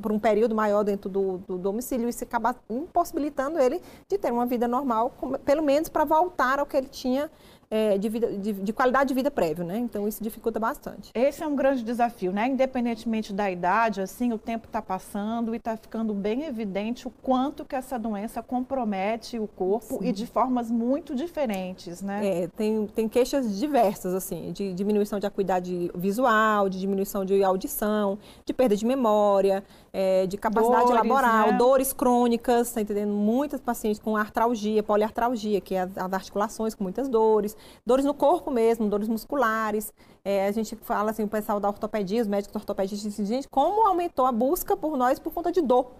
por 0.00 0.10
um 0.10 0.18
período 0.18 0.54
maior 0.54 0.82
dentro 0.82 1.10
do, 1.10 1.38
do 1.46 1.58
domicílio, 1.58 2.08
isso 2.08 2.24
acaba 2.24 2.56
impossibilitando 2.70 3.58
ele 3.58 3.82
de 4.08 4.16
ter 4.16 4.32
uma 4.32 4.46
vida 4.46 4.66
normal, 4.66 5.12
pelo 5.44 5.62
menos 5.62 5.90
para 5.90 6.04
voltar 6.04 6.58
ao 6.58 6.64
que 6.64 6.76
ele 6.76 6.88
tinha 6.88 7.30
é, 7.70 7.96
de, 7.96 8.08
vida, 8.08 8.32
de, 8.32 8.52
de, 8.52 8.72
qualidade 8.72 9.08
de 9.08 9.14
vida 9.14 9.30
prévio, 9.30 9.64
né? 9.64 9.78
Então 9.78 10.08
isso 10.08 10.22
dificulta 10.22 10.58
bastante. 10.58 11.10
Esse 11.14 11.42
é 11.42 11.46
um 11.46 11.54
grande 11.54 11.84
desafio, 11.84 12.32
né? 12.32 12.48
Independentemente 12.48 13.32
da 13.32 13.48
idade, 13.48 14.00
assim, 14.00 14.32
o 14.32 14.38
tempo 14.38 14.66
está 14.66 14.82
passando 14.82 15.54
e 15.54 15.58
está 15.58 15.76
ficando 15.76 16.12
bem 16.12 16.44
evidente 16.44 17.06
o 17.06 17.10
quanto 17.10 17.64
que 17.64 17.76
essa 17.76 17.98
doença 17.98 18.42
compromete 18.42 19.38
o 19.38 19.46
corpo 19.46 19.98
Sim. 20.00 20.08
e 20.08 20.12
de 20.12 20.26
formas 20.26 20.70
muito 20.70 21.14
diferentes, 21.14 22.02
né? 22.02 22.26
É, 22.26 22.48
tem, 22.48 22.86
tem 22.88 23.08
queixas 23.08 23.58
diversas, 23.58 24.14
assim, 24.14 24.50
de 24.52 24.74
diminuição 24.74 25.20
de 25.20 25.26
acuidade 25.26 25.90
visual, 25.94 26.68
de 26.68 26.80
diminuição 26.80 27.24
de 27.24 27.42
audição, 27.44 28.18
de 28.44 28.52
perda 28.52 28.74
de 28.74 28.84
memória, 28.84 29.62
é, 29.92 30.26
de 30.26 30.36
capacidade 30.36 30.86
dores, 30.86 30.96
laboral, 30.96 31.46
né? 31.48 31.58
dores 31.58 31.92
crônicas, 31.92 32.72
tá 32.72 32.80
entendendo? 32.80 33.12
Muitas 33.12 33.60
pacientes 33.60 34.00
com 34.00 34.16
artralgia, 34.16 34.82
poliartralgia, 34.82 35.60
que 35.60 35.74
é 35.74 35.82
as, 35.82 36.12
articulações 36.12 36.74
com 36.74 36.84
muitas 36.84 37.08
dores, 37.08 37.56
dores 37.84 38.04
no 38.04 38.14
corpo 38.14 38.50
mesmo, 38.50 38.88
dores 38.88 39.08
musculares. 39.08 39.92
É, 40.24 40.46
a 40.46 40.52
gente 40.52 40.76
fala 40.76 41.10
assim, 41.10 41.24
o 41.24 41.28
pessoal 41.28 41.58
da 41.58 41.68
ortopedia, 41.68 42.22
os 42.22 42.28
médicos 42.28 42.54
ortopedistas 42.56 43.02
dizem, 43.02 43.26
gente, 43.26 43.48
como 43.48 43.86
aumentou 43.86 44.26
a 44.26 44.32
busca 44.32 44.76
por 44.76 44.96
nós 44.96 45.18
por 45.18 45.32
conta 45.32 45.50
de 45.50 45.60
dor. 45.60 45.92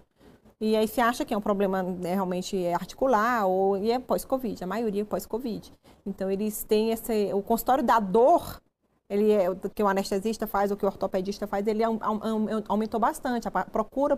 E 0.61 0.77
aí 0.77 0.87
se 0.87 1.01
acha 1.01 1.25
que 1.25 1.33
é 1.33 1.37
um 1.37 1.41
problema 1.41 1.83
né, 1.83 2.13
realmente 2.13 2.67
articular 2.69 3.47
ou 3.47 3.79
e 3.79 3.91
é 3.91 3.99
pós-Covid, 3.99 4.63
a 4.63 4.67
maioria 4.67 5.03
é 5.03 5.05
pós-Covid. 5.07 5.73
Então 6.05 6.31
eles 6.31 6.65
têm 6.65 6.91
esse, 6.91 7.33
o 7.33 7.41
consultório 7.41 7.83
da 7.83 7.99
dor 7.99 8.61
ele 9.11 9.33
é, 9.33 9.51
o 9.51 9.57
que 9.57 9.83
o 9.83 9.89
anestesista 9.89 10.47
faz, 10.47 10.71
o 10.71 10.77
que 10.77 10.85
o 10.85 10.89
ortopedista 10.89 11.47
faz, 11.47 11.67
ele 11.67 11.83
aumentou 12.69 13.01
bastante. 13.01 13.49
A 13.49 13.51
procura 13.51 14.17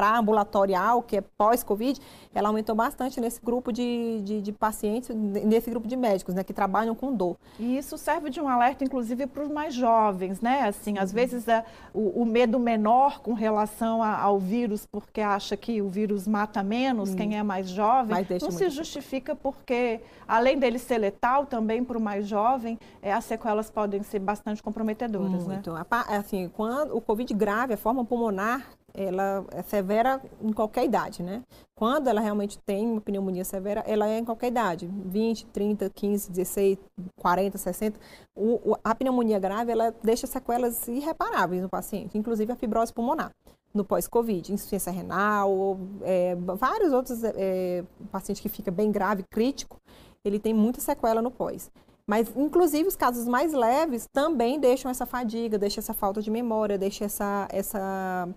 para 0.00 0.16
ambulatorial, 0.16 1.02
que 1.02 1.18
é 1.18 1.20
pós-Covid, 1.20 2.00
ela 2.34 2.48
aumentou 2.48 2.74
bastante 2.74 3.20
nesse 3.20 3.38
grupo 3.44 3.70
de, 3.70 4.22
de, 4.22 4.40
de, 4.40 4.50
pacientes, 4.50 5.14
nesse 5.14 5.68
grupo 5.68 5.86
de 5.86 5.94
médicos, 5.94 6.34
né, 6.34 6.42
que 6.42 6.54
trabalham 6.54 6.94
com 6.94 7.14
dor. 7.14 7.36
E 7.58 7.76
isso 7.76 7.98
serve 7.98 8.30
de 8.30 8.40
um 8.40 8.48
alerta, 8.48 8.82
inclusive, 8.82 9.26
para 9.26 9.42
os 9.42 9.50
mais 9.50 9.74
jovens, 9.74 10.40
né? 10.40 10.62
Assim, 10.62 10.96
às 10.96 11.12
vezes 11.12 11.46
é, 11.48 11.62
o, 11.92 12.22
o, 12.22 12.24
medo 12.24 12.58
menor 12.58 13.20
com 13.20 13.34
relação 13.34 14.02
a, 14.02 14.18
ao 14.18 14.38
vírus, 14.38 14.86
porque 14.86 15.20
acha 15.20 15.54
que 15.54 15.82
o 15.82 15.90
vírus 15.90 16.26
mata 16.26 16.62
menos, 16.62 17.14
quem 17.14 17.36
é 17.36 17.42
mais 17.42 17.68
jovem, 17.68 18.26
não 18.40 18.50
se 18.50 18.70
justifica 18.70 19.36
porque, 19.36 20.00
além 20.26 20.58
dele 20.58 20.78
ser 20.78 20.96
letal, 20.96 21.44
também 21.44 21.84
para 21.84 21.98
o 21.98 22.00
mais 22.00 22.26
jovem, 22.26 22.78
é, 23.02 23.12
as 23.12 23.26
sequelas 23.26 23.70
podem 23.70 24.02
ser 24.02 24.20
bastante 24.20 24.62
comprometedoras, 24.62 25.46
né? 25.46 25.56
Muito. 25.56 25.74
né? 25.74 25.84
Assim, 26.08 26.48
quando 26.48 26.96
o 26.96 27.02
Covid 27.02 27.34
grave, 27.34 27.74
a 27.74 27.76
forma 27.76 28.02
pulmonar 28.02 28.66
ela 28.94 29.44
é 29.52 29.62
severa 29.62 30.20
em 30.40 30.52
qualquer 30.52 30.84
idade, 30.84 31.22
né? 31.22 31.42
Quando 31.74 32.08
ela 32.08 32.20
realmente 32.20 32.58
tem 32.58 32.86
uma 32.86 33.00
pneumonia 33.00 33.44
severa, 33.44 33.82
ela 33.86 34.08
é 34.08 34.18
em 34.18 34.24
qualquer 34.24 34.48
idade, 34.48 34.86
20, 34.86 35.46
30, 35.46 35.90
15, 35.90 36.30
16, 36.30 36.78
40, 37.16 37.58
60. 37.58 38.00
O, 38.34 38.72
o, 38.72 38.76
a 38.82 38.94
pneumonia 38.94 39.38
grave, 39.38 39.72
ela 39.72 39.94
deixa 40.02 40.26
sequelas 40.26 40.86
irreparáveis 40.88 41.62
no 41.62 41.68
paciente, 41.68 42.18
inclusive 42.18 42.52
a 42.52 42.56
fibrose 42.56 42.92
pulmonar 42.92 43.32
no 43.72 43.84
pós-Covid, 43.84 44.52
insuficiência 44.52 44.92
renal, 44.92 45.78
é, 46.02 46.34
vários 46.34 46.92
outros 46.92 47.22
é, 47.22 47.84
pacientes 48.10 48.42
que 48.42 48.48
fica 48.48 48.70
bem 48.70 48.90
grave, 48.90 49.22
crítico, 49.30 49.80
ele 50.24 50.38
tem 50.38 50.52
muita 50.52 50.80
sequela 50.80 51.22
no 51.22 51.30
pós. 51.30 51.70
Mas, 52.06 52.28
inclusive, 52.34 52.88
os 52.88 52.96
casos 52.96 53.28
mais 53.28 53.52
leves 53.52 54.08
também 54.12 54.58
deixam 54.58 54.90
essa 54.90 55.06
fadiga, 55.06 55.56
deixam 55.56 55.80
essa 55.80 55.94
falta 55.94 56.20
de 56.20 56.28
memória, 56.28 56.76
deixam 56.76 57.04
essa, 57.04 57.46
essa 57.50 58.28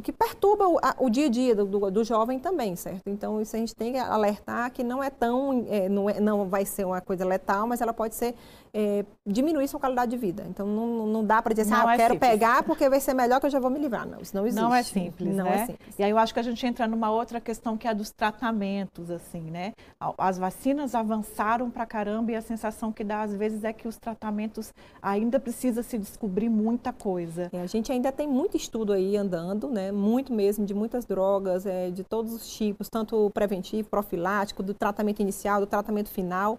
o 0.00 0.02
que 0.02 0.12
perturba 0.12 0.66
o, 0.66 0.78
a, 0.78 0.96
o 0.98 1.10
dia 1.10 1.26
a 1.26 1.28
dia 1.28 1.54
do, 1.54 1.66
do, 1.66 1.90
do, 1.90 2.02
jovem 2.04 2.38
também, 2.38 2.74
certo? 2.74 3.02
Então, 3.06 3.40
isso 3.40 3.54
a 3.54 3.58
gente 3.58 3.76
tem 3.76 3.92
que 3.92 3.98
alertar 3.98 4.72
que 4.72 4.82
não 4.82 5.04
é 5.04 5.10
tão, 5.10 5.66
é, 5.68 5.90
não, 5.90 6.08
é, 6.08 6.18
não 6.18 6.48
vai 6.48 6.64
ser 6.64 6.86
uma 6.86 7.02
coisa 7.02 7.22
letal, 7.24 7.66
mas 7.66 7.82
ela 7.82 7.92
pode 7.92 8.14
ser 8.14 8.34
é, 8.72 9.04
diminuir 9.26 9.68
sua 9.68 9.80
qualidade 9.80 10.10
de 10.10 10.16
vida. 10.16 10.44
Então, 10.48 10.66
não, 10.66 11.06
não 11.06 11.24
dá 11.24 11.42
para 11.42 11.52
dizer 11.52 11.72
assim, 11.72 11.82
ah, 11.82 11.84
eu 11.84 11.90
é 11.90 11.96
quero 11.96 12.14
simples. 12.14 12.30
pegar 12.30 12.62
porque 12.62 12.88
vai 12.88 13.00
ser 13.00 13.14
melhor 13.14 13.40
que 13.40 13.46
eu 13.46 13.50
já 13.50 13.60
vou 13.60 13.70
me 13.70 13.78
livrar. 13.78 14.06
Não, 14.06 14.20
isso 14.20 14.34
não 14.34 14.46
existe. 14.46 14.62
Não 14.62 14.74
é 14.74 14.82
simples, 14.82 15.36
não 15.36 15.46
é 15.46 15.50
né? 15.50 15.62
É 15.62 15.66
simples. 15.66 15.98
E 15.98 16.02
aí 16.02 16.10
eu 16.10 16.18
acho 16.18 16.32
que 16.32 16.40
a 16.40 16.42
gente 16.42 16.64
entra 16.66 16.86
numa 16.86 17.10
outra 17.10 17.40
questão 17.40 17.76
que 17.76 17.86
é 17.86 17.90
a 17.90 17.92
dos 17.92 18.10
tratamentos, 18.10 19.10
assim, 19.10 19.42
né? 19.42 19.72
As 20.16 20.38
vacinas 20.38 20.94
avançaram 20.94 21.70
para 21.70 21.84
caramba 21.86 22.32
e 22.32 22.36
a 22.36 22.42
sensação 22.42 22.92
que 22.92 23.04
dá 23.04 23.22
às 23.22 23.34
vezes 23.34 23.64
é 23.64 23.72
que 23.72 23.86
os 23.86 23.96
tratamentos 23.96 24.72
ainda 25.02 25.38
precisa 25.38 25.82
se 25.82 25.98
descobrir 25.98 26.48
muita 26.48 26.92
coisa. 26.92 27.48
É, 27.52 27.60
a 27.60 27.66
gente 27.66 27.90
ainda 27.92 28.10
tem 28.12 28.28
muito 28.28 28.56
estudo 28.56 28.92
aí 28.92 29.16
andando, 29.16 29.68
né? 29.68 29.92
Muito 29.92 30.32
mesmo, 30.32 30.64
de 30.64 30.74
muitas 30.74 31.04
drogas, 31.04 31.66
é, 31.66 31.90
de 31.90 32.04
todos 32.04 32.32
os 32.32 32.48
tipos, 32.48 32.88
tanto 32.88 33.30
preventivo, 33.30 33.88
profilático, 33.88 34.62
do 34.62 34.74
tratamento 34.74 35.20
inicial, 35.20 35.60
do 35.60 35.66
tratamento 35.66 36.08
final. 36.08 36.58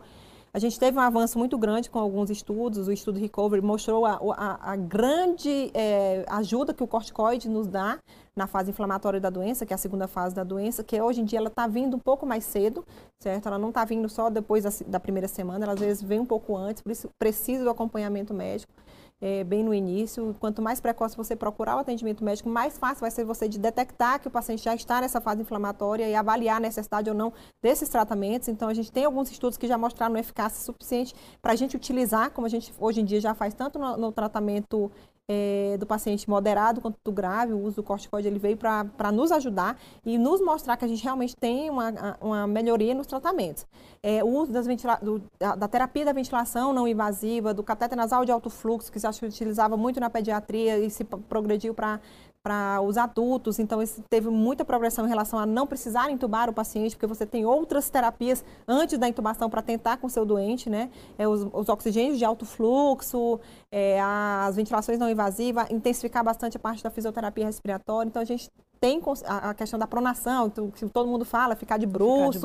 A 0.53 0.59
gente 0.59 0.77
teve 0.77 0.97
um 0.97 1.01
avanço 1.01 1.39
muito 1.39 1.57
grande 1.57 1.89
com 1.89 1.97
alguns 1.97 2.29
estudos. 2.29 2.87
O 2.87 2.91
estudo 2.91 3.17
Recovery 3.17 3.61
mostrou 3.61 4.05
a, 4.05 4.19
a, 4.35 4.73
a 4.73 4.75
grande 4.75 5.71
é, 5.73 6.25
ajuda 6.27 6.73
que 6.73 6.83
o 6.83 6.87
corticoide 6.87 7.47
nos 7.47 7.67
dá 7.67 7.99
na 8.35 8.47
fase 8.47 8.71
inflamatória 8.71 9.19
da 9.19 9.29
doença, 9.29 9.65
que 9.65 9.73
é 9.73 9.75
a 9.75 9.77
segunda 9.77 10.07
fase 10.07 10.35
da 10.35 10.43
doença, 10.43 10.83
que 10.83 10.99
hoje 11.01 11.21
em 11.21 11.25
dia 11.25 11.39
ela 11.39 11.47
está 11.47 11.67
vindo 11.67 11.95
um 11.95 11.99
pouco 11.99 12.25
mais 12.25 12.43
cedo, 12.43 12.85
certo? 13.19 13.47
Ela 13.47 13.57
não 13.57 13.69
está 13.69 13.85
vindo 13.85 14.09
só 14.09 14.29
depois 14.29 14.63
da, 14.63 14.69
da, 14.87 14.99
primeira 14.99 15.27
semana, 15.27 15.63
ela 15.63 15.73
às 15.73 15.79
vezes 15.79 16.03
vem 16.03 16.19
um 16.19 16.25
pouco 16.25 16.55
antes, 16.55 16.81
por 16.81 16.91
isso 16.91 17.09
precisa 17.19 17.63
do 17.63 17.69
acompanhamento 17.69 18.33
médico 18.33 18.73
é, 19.21 19.43
bem 19.43 19.63
no 19.63 19.73
início. 19.73 20.36
Quanto 20.39 20.62
mais 20.62 20.79
precoce 20.79 21.15
você 21.15 21.36
procurar 21.36 21.75
o 21.75 21.79
atendimento 21.79 22.23
médico, 22.23 22.49
mais 22.49 22.77
fácil 22.77 23.01
vai 23.01 23.12
ser 23.12 23.23
você 23.23 23.47
de 23.47 23.60
detectar 23.60 24.19
que 24.19 24.27
o 24.27 24.31
paciente 24.31 24.63
já 24.63 24.73
está 24.73 24.99
nessa 24.99 25.21
fase 25.21 25.41
inflamatória 25.41 26.10
e 26.10 26.15
avaliar 26.15 26.57
a 26.57 26.60
necessidade 26.60 27.10
ou 27.10 27.15
não 27.15 27.31
desses 27.62 27.88
tratamentos. 27.88 28.47
Então, 28.47 28.67
a 28.67 28.73
gente 28.73 28.91
tem 28.91 29.05
alguns 29.05 29.29
estudos 29.29 29.57
que 29.57 29.67
já 29.67 29.77
mostraram 29.77 30.17
eficácia 30.17 30.63
suficiente 30.65 31.13
para 31.41 31.53
a 31.53 31.55
gente 31.55 31.75
utilizar, 31.75 32.31
como 32.31 32.47
a 32.47 32.49
gente 32.49 32.73
hoje 32.79 33.01
em 33.01 33.05
dia 33.05 33.21
já 33.21 33.36
faz 33.36 33.53
tanto 33.53 33.77
no, 33.77 33.95
no 33.95 34.12
tratamento 34.12 34.91
é, 35.32 35.78
do 35.78 35.86
paciente 35.86 36.30
moderado 36.30 36.82
quanto 36.82 36.98
do 37.02 37.12
grave, 37.12 37.54
o 37.54 37.60
uso 37.60 37.78
do 37.78 37.84
corticoide 37.84 38.28
ele 38.28 38.38
veio 38.38 38.58
para 38.58 39.12
nos 39.13 39.32
ajudar 39.32 39.80
e 40.06 40.17
nos 40.17 40.41
mostrar 40.41 40.76
que 40.76 40.84
a 40.84 40.88
gente 40.88 41.02
realmente 41.02 41.36
tem 41.38 41.70
uma, 41.70 42.17
uma 42.20 42.48
melhoria 42.48 42.94
nos 42.94 43.08
tratamentos. 43.08 43.65
É, 44.04 44.22
o 44.22 44.28
uso 44.28 44.52
do, 44.52 45.22
da, 45.39 45.56
da, 45.56 45.67
terapia 45.70 46.04
da 46.04 46.12
ventilação 46.12 46.74
não 46.74 46.86
invasiva, 46.86 47.54
do 47.54 47.63
cateter 47.63 47.98
nasal 47.98 48.26
de 48.26 48.32
alto 48.32 48.50
fluxo, 48.50 48.91
que 48.91 49.00
se 49.00 49.26
utilizava 49.26 49.78
muito 49.78 50.02
na 50.02 50.10
pediatria 50.10 50.78
e 50.80 50.89
se 50.89 51.06
progrediu 51.06 51.74
para 51.74 52.02
para 52.43 52.82
os 52.82 52.97
adultos, 52.97 53.60
então 53.60 53.82
isso 53.82 54.04
teve 54.10 54.30
muita 54.30 54.65
progressão 54.65 55.06
em 55.06 55.10
relação 55.10 55.38
a 55.38 55.45
não 55.45 55.67
precisar 55.67 56.10
intubar 56.10 56.49
o 56.49 56.54
paciente, 56.54 56.95
porque 56.95 57.06
você 57.06 57.25
tem 57.25 57.45
outras 57.45 57.89
terapias 57.89 58.43
antes 58.67 58.97
da 58.97 59.08
intubação 59.08 59.49
para 59.49 59.62
tentar 59.62 59.97
com 59.97 60.08
o 60.08 60.10
seu 60.10 60.25
doente, 60.25 60.69
né? 60.69 60.89
É, 61.17 61.27
os, 61.27 61.47
os 61.54 61.69
oxigênios 61.69 62.17
de 62.17 62.25
alto 62.25 62.45
fluxo, 62.45 63.39
é, 63.71 64.01
as 64.01 64.56
ventilações 64.56 64.97
não 64.97 65.10
invasivas, 65.10 65.69
intensificar 65.69 66.23
bastante 66.23 66.58
a 66.58 66.60
parte 66.60 66.84
da 66.84 66.89
fisioterapia 66.89 67.45
respiratória. 67.45 68.10
Então 68.10 68.21
a 68.21 68.25
gente 68.25 68.49
tem 68.82 69.00
a 69.28 69.54
questão 69.54 69.78
da 69.78 69.86
pronação, 69.86 70.48
então, 70.48 70.72
que 70.72 70.84
todo 70.89 71.08
mundo 71.08 71.24
fala, 71.24 71.56
ficar 71.56 71.78
de 71.78 71.86
bruxo. 71.86 72.39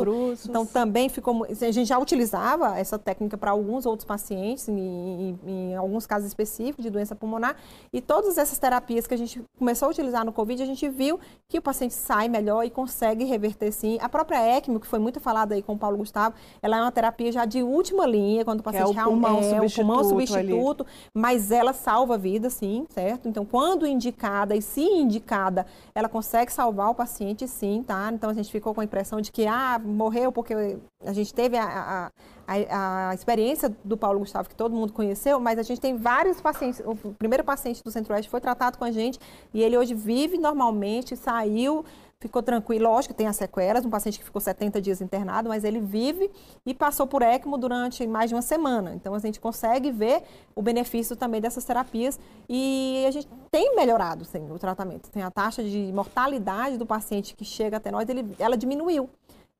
então, 0.46 0.66
também 0.66 1.09
ficou. 1.09 1.44
A 1.44 1.70
gente 1.70 1.87
já 1.87 1.99
utilizava 1.99 2.79
essa 2.79 2.99
técnica 2.99 3.38
para 3.38 3.53
alguns 3.53 3.87
outros 3.87 4.05
pacientes, 4.05 4.68
em, 4.68 4.77
em, 4.77 5.38
em, 5.46 5.75
alguns 5.75 6.07
casos 6.07 6.29
específicos 6.29 6.85
de 6.85 6.90
doença 6.90 7.14
pulmonar. 7.14 7.57
E 7.90 8.03
todas 8.03 8.37
essas 8.37 8.59
terapias 8.59 9.07
que 9.07 9.14
a 9.14 9.16
gente 9.16 9.42
começou 9.59 9.88
a 9.88 9.90
utilizar 9.90 10.27
no 10.27 10.33
Covid, 10.33 10.62
a 10.62 10.66
gente 10.66 10.87
viu 10.90 11.18
que 11.49 11.59
o 11.59 11.62
paciente 11.62 11.94
sai 11.94 12.29
melhor 12.29 12.64
e 12.64 12.70
consegue 12.70 13.25
reverter 13.25 13.72
sim. 13.72 13.96
A 14.03 14.09
própria 14.09 14.59
ECMO, 14.59 14.79
que 14.79 14.87
foi 14.87 14.99
muito 14.99 15.18
falada 15.18 15.55
aí 15.55 15.62
com 15.62 15.72
o 15.72 15.79
Paulo 15.79 15.96
Gustavo, 15.96 16.35
ela 16.61 16.77
é 16.77 16.81
uma 16.83 16.92
terapia 16.92 17.33
já 17.33 17.46
de 17.46 17.62
última 17.62 18.07
linha, 18.07 18.44
quando 18.44 18.61
o 18.61 18.62
paciente 18.62 18.99
é 18.99 19.03
o 19.03 19.09
pulmão 19.09 19.38
é, 19.38 19.42
substituto, 19.42 19.72
o 19.72 19.87
pulmão 19.87 20.05
substituto 20.05 20.87
mas 21.14 21.51
ela 21.51 21.72
salva 21.72 22.16
a 22.16 22.18
vida, 22.18 22.51
sim, 22.51 22.85
certo? 22.90 23.27
Então, 23.27 23.46
quando 23.46 23.87
indicada 23.87 24.55
e 24.55 24.61
se 24.61 24.83
indicada, 24.83 25.64
ela 25.94 26.11
consegue 26.11 26.25
consegue 26.26 26.52
salvar 26.52 26.90
o 26.90 26.94
paciente 26.94 27.46
sim, 27.46 27.84
tá? 27.86 28.10
Então 28.12 28.28
a 28.28 28.34
gente 28.34 28.50
ficou 28.50 28.74
com 28.74 28.80
a 28.80 28.84
impressão 28.84 29.20
de 29.20 29.30
que, 29.30 29.46
ah, 29.46 29.80
morreu 29.82 30.32
porque 30.32 30.76
a 31.04 31.12
gente 31.12 31.32
teve 31.32 31.56
a, 31.56 32.10
a, 32.48 33.10
a, 33.10 33.14
experiência 33.14 33.72
do 33.84 33.96
Paulo 33.96 34.18
Gustavo, 34.18 34.48
que 34.48 34.56
todo 34.56 34.74
mundo 34.74 34.92
conheceu, 34.92 35.38
mas 35.38 35.56
a 35.56 35.62
gente 35.62 35.80
tem 35.80 35.96
vários 35.96 36.40
pacientes. 36.40 36.82
O 36.84 36.96
primeiro 37.14 37.44
paciente 37.44 37.82
do 37.82 37.92
Centro-Oeste 37.92 38.28
foi 38.28 38.40
tratado 38.40 38.76
com 38.76 38.84
a 38.84 38.90
gente 38.90 39.20
e 39.54 39.62
ele 39.62 39.78
hoje 39.78 39.94
vive 39.94 40.36
normalmente, 40.36 41.16
saiu 41.16 41.84
ficou 42.26 42.42
tranquilo. 42.42 42.84
Lógico, 42.90 43.14
tem 43.14 43.26
as 43.26 43.36
sequelas, 43.36 43.84
um 43.84 43.90
paciente 43.90 44.18
que 44.18 44.24
ficou 44.24 44.40
70 44.40 44.80
dias 44.80 45.00
internado, 45.00 45.48
mas 45.48 45.64
ele 45.64 45.80
vive 45.80 46.30
e 46.64 46.74
passou 46.74 47.06
por 47.06 47.22
ECMO 47.22 47.58
durante 47.58 48.06
mais 48.06 48.30
de 48.30 48.34
uma 48.34 48.42
semana. 48.42 48.94
Então, 48.94 49.14
a 49.14 49.18
gente 49.18 49.40
consegue 49.40 49.90
ver 49.90 50.22
o 50.54 50.62
benefício 50.62 51.16
também 51.16 51.40
dessas 51.40 51.64
terapias 51.64 52.18
e 52.48 53.04
a 53.06 53.10
gente 53.10 53.28
tem 53.50 53.74
melhorado 53.74 54.24
sim, 54.24 54.50
o 54.50 54.58
tratamento. 54.58 55.10
Tem 55.10 55.22
a 55.22 55.30
taxa 55.30 55.62
de 55.62 55.92
mortalidade 55.92 56.76
do 56.76 56.86
paciente 56.86 57.34
que 57.34 57.44
chega 57.44 57.76
até 57.76 57.90
nós, 57.90 58.08
ele, 58.08 58.34
ela 58.38 58.56
diminuiu. 58.56 59.08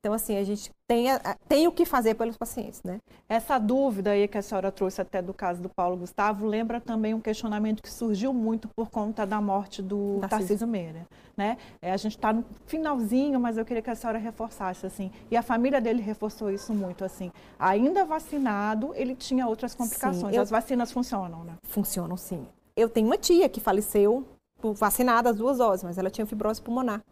Então, 0.07 0.15
assim, 0.15 0.37
a 0.37 0.45
gente 0.45 0.71
tem, 0.87 1.07
tem 1.49 1.67
o 1.67 1.73
que 1.73 1.85
fazer 1.85 2.15
pelos 2.15 2.37
pacientes, 2.37 2.81
né? 2.85 3.01
Essa 3.29 3.59
dúvida 3.59 4.11
aí 4.11 4.29
que 4.29 4.39
a 4.39 4.43
senhora 4.43 4.71
trouxe 4.71 5.01
até 5.01 5.21
do 5.21 5.35
caso 5.35 5.61
do 5.61 5.69
Paulo 5.69 5.97
Gustavo, 5.97 6.47
lembra 6.47 6.81
também 6.81 7.13
um 7.13 7.21
questionamento 7.21 7.83
que 7.83 7.91
surgiu 7.91 8.33
muito 8.33 8.69
por 8.69 8.89
conta 8.89 9.27
da 9.27 9.41
morte 9.41 9.83
do 9.83 10.21
Tarcísio 10.31 10.69
Meira, 10.69 11.09
né? 11.37 11.59
É, 11.83 11.91
a 11.91 11.97
gente 11.97 12.17
está 12.17 12.33
no 12.33 12.45
finalzinho, 12.67 13.41
mas 13.41 13.59
eu 13.59 13.65
queria 13.65 13.83
que 13.83 13.91
a 13.91 13.97
senhora 13.97 14.17
reforçasse, 14.17 14.87
assim, 14.87 15.11
e 15.29 15.37
a 15.37 15.43
família 15.43 15.81
dele 15.81 16.01
reforçou 16.01 16.53
isso 16.53 16.73
muito, 16.73 17.05
assim, 17.05 17.33
ainda 17.59 18.05
vacinado, 18.05 18.93
ele 18.95 19.17
tinha 19.17 19.45
outras 19.49 19.75
complicações. 19.75 20.31
Sim, 20.31 20.37
eu... 20.37 20.43
As 20.43 20.51
vacinas 20.51 20.93
funcionam, 20.93 21.43
né? 21.43 21.55
Funcionam, 21.67 22.17
sim. 22.17 22.47
Eu 22.77 22.89
tenho 22.89 23.09
uma 23.09 23.19
tia 23.19 23.49
que 23.49 23.59
faleceu 23.59 24.25
vacinada 24.63 25.31
as 25.31 25.37
duas 25.37 25.59
doses, 25.59 25.83
mas 25.83 25.99
ela 25.99 26.11
tinha 26.11 26.25
fibrose 26.25 26.63
pulmonar. 26.63 27.03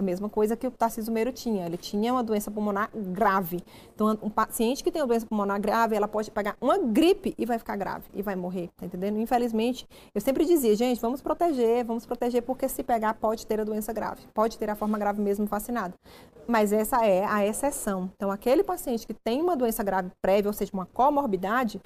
A 0.00 0.02
mesma 0.02 0.30
coisa 0.30 0.56
que 0.56 0.66
o 0.66 0.70
Tarcísio 0.70 1.12
Meiro 1.12 1.30
tinha. 1.30 1.66
Ele 1.66 1.76
tinha 1.76 2.10
uma 2.14 2.24
doença 2.24 2.50
pulmonar 2.50 2.88
grave. 2.94 3.62
Então, 3.94 4.18
um 4.22 4.30
paciente 4.30 4.82
que 4.82 4.90
tem 4.90 5.02
uma 5.02 5.08
doença 5.08 5.26
pulmonar 5.26 5.60
grave, 5.60 5.94
ela 5.94 6.08
pode 6.08 6.30
pegar 6.30 6.56
uma 6.58 6.78
gripe 6.78 7.34
e 7.36 7.44
vai 7.44 7.58
ficar 7.58 7.76
grave 7.76 8.04
e 8.14 8.22
vai 8.22 8.34
morrer, 8.34 8.70
tá 8.78 8.86
entendendo? 8.86 9.18
Infelizmente, 9.20 9.86
eu 10.14 10.20
sempre 10.22 10.46
dizia, 10.46 10.74
gente, 10.74 10.98
vamos 11.02 11.20
proteger, 11.20 11.84
vamos 11.84 12.06
proteger, 12.06 12.40
porque 12.40 12.66
se 12.66 12.82
pegar, 12.82 13.12
pode 13.12 13.46
ter 13.46 13.60
a 13.60 13.64
doença 13.64 13.92
grave. 13.92 14.22
Pode 14.32 14.56
ter 14.56 14.70
a 14.70 14.74
forma 14.74 14.98
grave 14.98 15.20
mesmo 15.20 15.44
vacinado. 15.44 15.92
Mas 16.48 16.72
essa 16.72 17.04
é 17.04 17.22
a 17.26 17.46
exceção. 17.46 18.10
Então, 18.16 18.30
aquele 18.30 18.64
paciente 18.64 19.06
que 19.06 19.12
tem 19.12 19.42
uma 19.42 19.54
doença 19.54 19.82
grave 19.82 20.10
prévia, 20.22 20.48
ou 20.48 20.54
seja, 20.54 20.70
uma 20.72 20.86
comorbidade, 20.86 21.78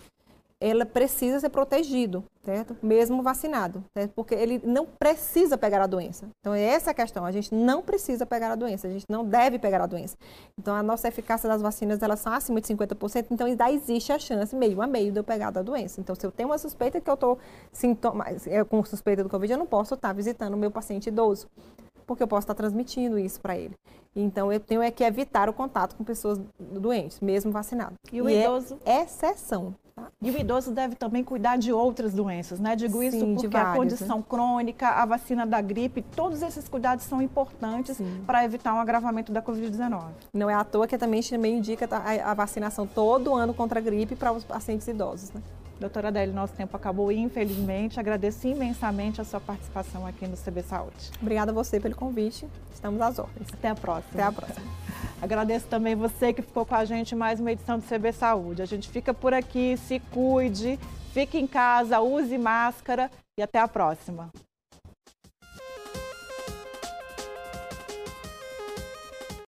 ela 0.60 0.86
precisa 0.86 1.40
ser 1.40 1.48
protegido, 1.50 2.24
certo? 2.42 2.76
Mesmo 2.82 3.22
vacinado, 3.22 3.84
certo? 3.92 4.12
Porque 4.12 4.34
ele 4.34 4.60
não 4.64 4.86
precisa 4.86 5.58
pegar 5.58 5.82
a 5.82 5.86
doença. 5.86 6.28
Então, 6.40 6.54
essa 6.54 6.90
é 6.90 6.92
a 6.92 6.94
questão. 6.94 7.24
A 7.24 7.32
gente 7.32 7.54
não 7.54 7.82
precisa 7.82 8.24
pegar 8.24 8.50
a 8.50 8.54
doença, 8.54 8.86
a 8.86 8.90
gente 8.90 9.04
não 9.08 9.24
deve 9.24 9.58
pegar 9.58 9.82
a 9.82 9.86
doença. 9.86 10.16
Então, 10.58 10.74
a 10.74 10.82
nossa 10.82 11.08
eficácia 11.08 11.48
das 11.48 11.60
vacinas, 11.60 12.02
elas 12.02 12.20
são 12.20 12.32
acima 12.32 12.60
de 12.60 12.68
50%, 12.68 13.26
então 13.30 13.46
ainda 13.46 13.70
existe 13.70 14.12
a 14.12 14.18
chance, 14.18 14.54
meio 14.56 14.80
a 14.80 14.86
meio, 14.86 15.12
de 15.12 15.18
eu 15.18 15.24
pegar 15.24 15.50
da 15.50 15.60
doença. 15.62 16.00
Então, 16.00 16.14
se 16.14 16.24
eu 16.26 16.32
tenho 16.32 16.48
uma 16.48 16.58
suspeita 16.58 17.00
que 17.00 17.10
eu 17.10 17.14
estou 17.14 17.38
com 18.68 18.84
suspeita 18.84 19.22
do 19.22 19.28
Covid, 19.28 19.52
eu 19.52 19.58
não 19.58 19.66
posso 19.66 19.94
estar 19.94 20.12
visitando 20.12 20.54
o 20.54 20.58
meu 20.58 20.70
paciente 20.70 21.08
idoso 21.08 21.48
porque 22.06 22.22
eu 22.22 22.28
posso 22.28 22.44
estar 22.44 22.54
transmitindo 22.54 23.18
isso 23.18 23.40
para 23.40 23.56
ele. 23.56 23.74
Então, 24.14 24.52
eu 24.52 24.60
tenho 24.60 24.82
é 24.82 24.90
que 24.90 25.02
evitar 25.02 25.48
o 25.48 25.52
contato 25.52 25.96
com 25.96 26.04
pessoas 26.04 26.38
doentes, 26.58 27.18
mesmo 27.20 27.50
vacinado. 27.50 27.94
E 28.12 28.20
o 28.20 28.28
e 28.28 28.34
é 28.34 28.44
idoso? 28.44 28.78
É 28.84 29.02
exceção. 29.02 29.74
E 30.22 30.30
o 30.30 30.38
idoso 30.38 30.70
deve 30.70 30.94
também 30.94 31.22
cuidar 31.22 31.56
de 31.56 31.72
outras 31.72 32.14
doenças, 32.14 32.58
né? 32.58 32.74
Digo 32.74 32.98
Sim, 33.00 33.06
isso 33.06 33.26
porque 33.26 33.48
várias, 33.48 33.74
a 33.74 33.76
condição 33.76 34.18
né? 34.18 34.24
crônica, 34.28 34.88
a 34.88 35.04
vacina 35.04 35.46
da 35.46 35.60
gripe, 35.60 36.02
todos 36.02 36.42
esses 36.42 36.68
cuidados 36.68 37.04
são 37.04 37.20
importantes 37.20 37.98
para 38.26 38.44
evitar 38.44 38.74
um 38.74 38.78
agravamento 38.78 39.32
da 39.32 39.42
Covid-19. 39.42 40.02
Não 40.32 40.48
é 40.48 40.54
à 40.54 40.64
toa 40.64 40.86
que 40.86 40.96
também 40.96 41.22
também 41.22 41.58
indica 41.58 41.88
a, 41.90 42.30
a 42.30 42.34
vacinação 42.34 42.86
todo 42.86 43.34
ano 43.34 43.52
contra 43.52 43.78
a 43.78 43.82
gripe 43.82 44.16
para 44.16 44.32
os 44.32 44.44
pacientes 44.44 44.88
idosos, 44.88 45.30
né? 45.30 45.42
Doutora 45.80 46.08
Adele, 46.08 46.32
nosso 46.32 46.52
tempo 46.54 46.76
acabou, 46.76 47.10
infelizmente. 47.10 47.98
Agradeço 47.98 48.46
imensamente 48.46 49.20
a 49.20 49.24
sua 49.24 49.40
participação 49.40 50.06
aqui 50.06 50.26
no 50.26 50.36
CB 50.36 50.62
Saúde. 50.62 51.10
Obrigada 51.20 51.50
a 51.50 51.54
você 51.54 51.80
pelo 51.80 51.96
convite. 51.96 52.46
Estamos 52.72 53.00
às 53.00 53.18
ordens. 53.18 53.48
Até 53.52 53.68
a 53.68 53.74
próxima. 53.74 54.12
Até 54.12 54.22
a 54.22 54.32
próxima. 54.32 54.66
Agradeço 55.20 55.66
também 55.66 55.94
você 55.94 56.32
que 56.32 56.42
ficou 56.42 56.64
com 56.64 56.74
a 56.74 56.84
gente 56.84 57.14
mais 57.14 57.40
uma 57.40 57.50
edição 57.50 57.78
do 57.78 57.84
CB 57.84 58.12
Saúde. 58.12 58.62
A 58.62 58.66
gente 58.66 58.88
fica 58.88 59.12
por 59.12 59.34
aqui, 59.34 59.76
se 59.76 59.98
cuide, 60.12 60.78
fique 61.12 61.38
em 61.38 61.46
casa, 61.46 62.00
use 62.00 62.36
máscara 62.38 63.10
e 63.36 63.42
até 63.42 63.58
a 63.58 63.66
próxima. 63.66 64.30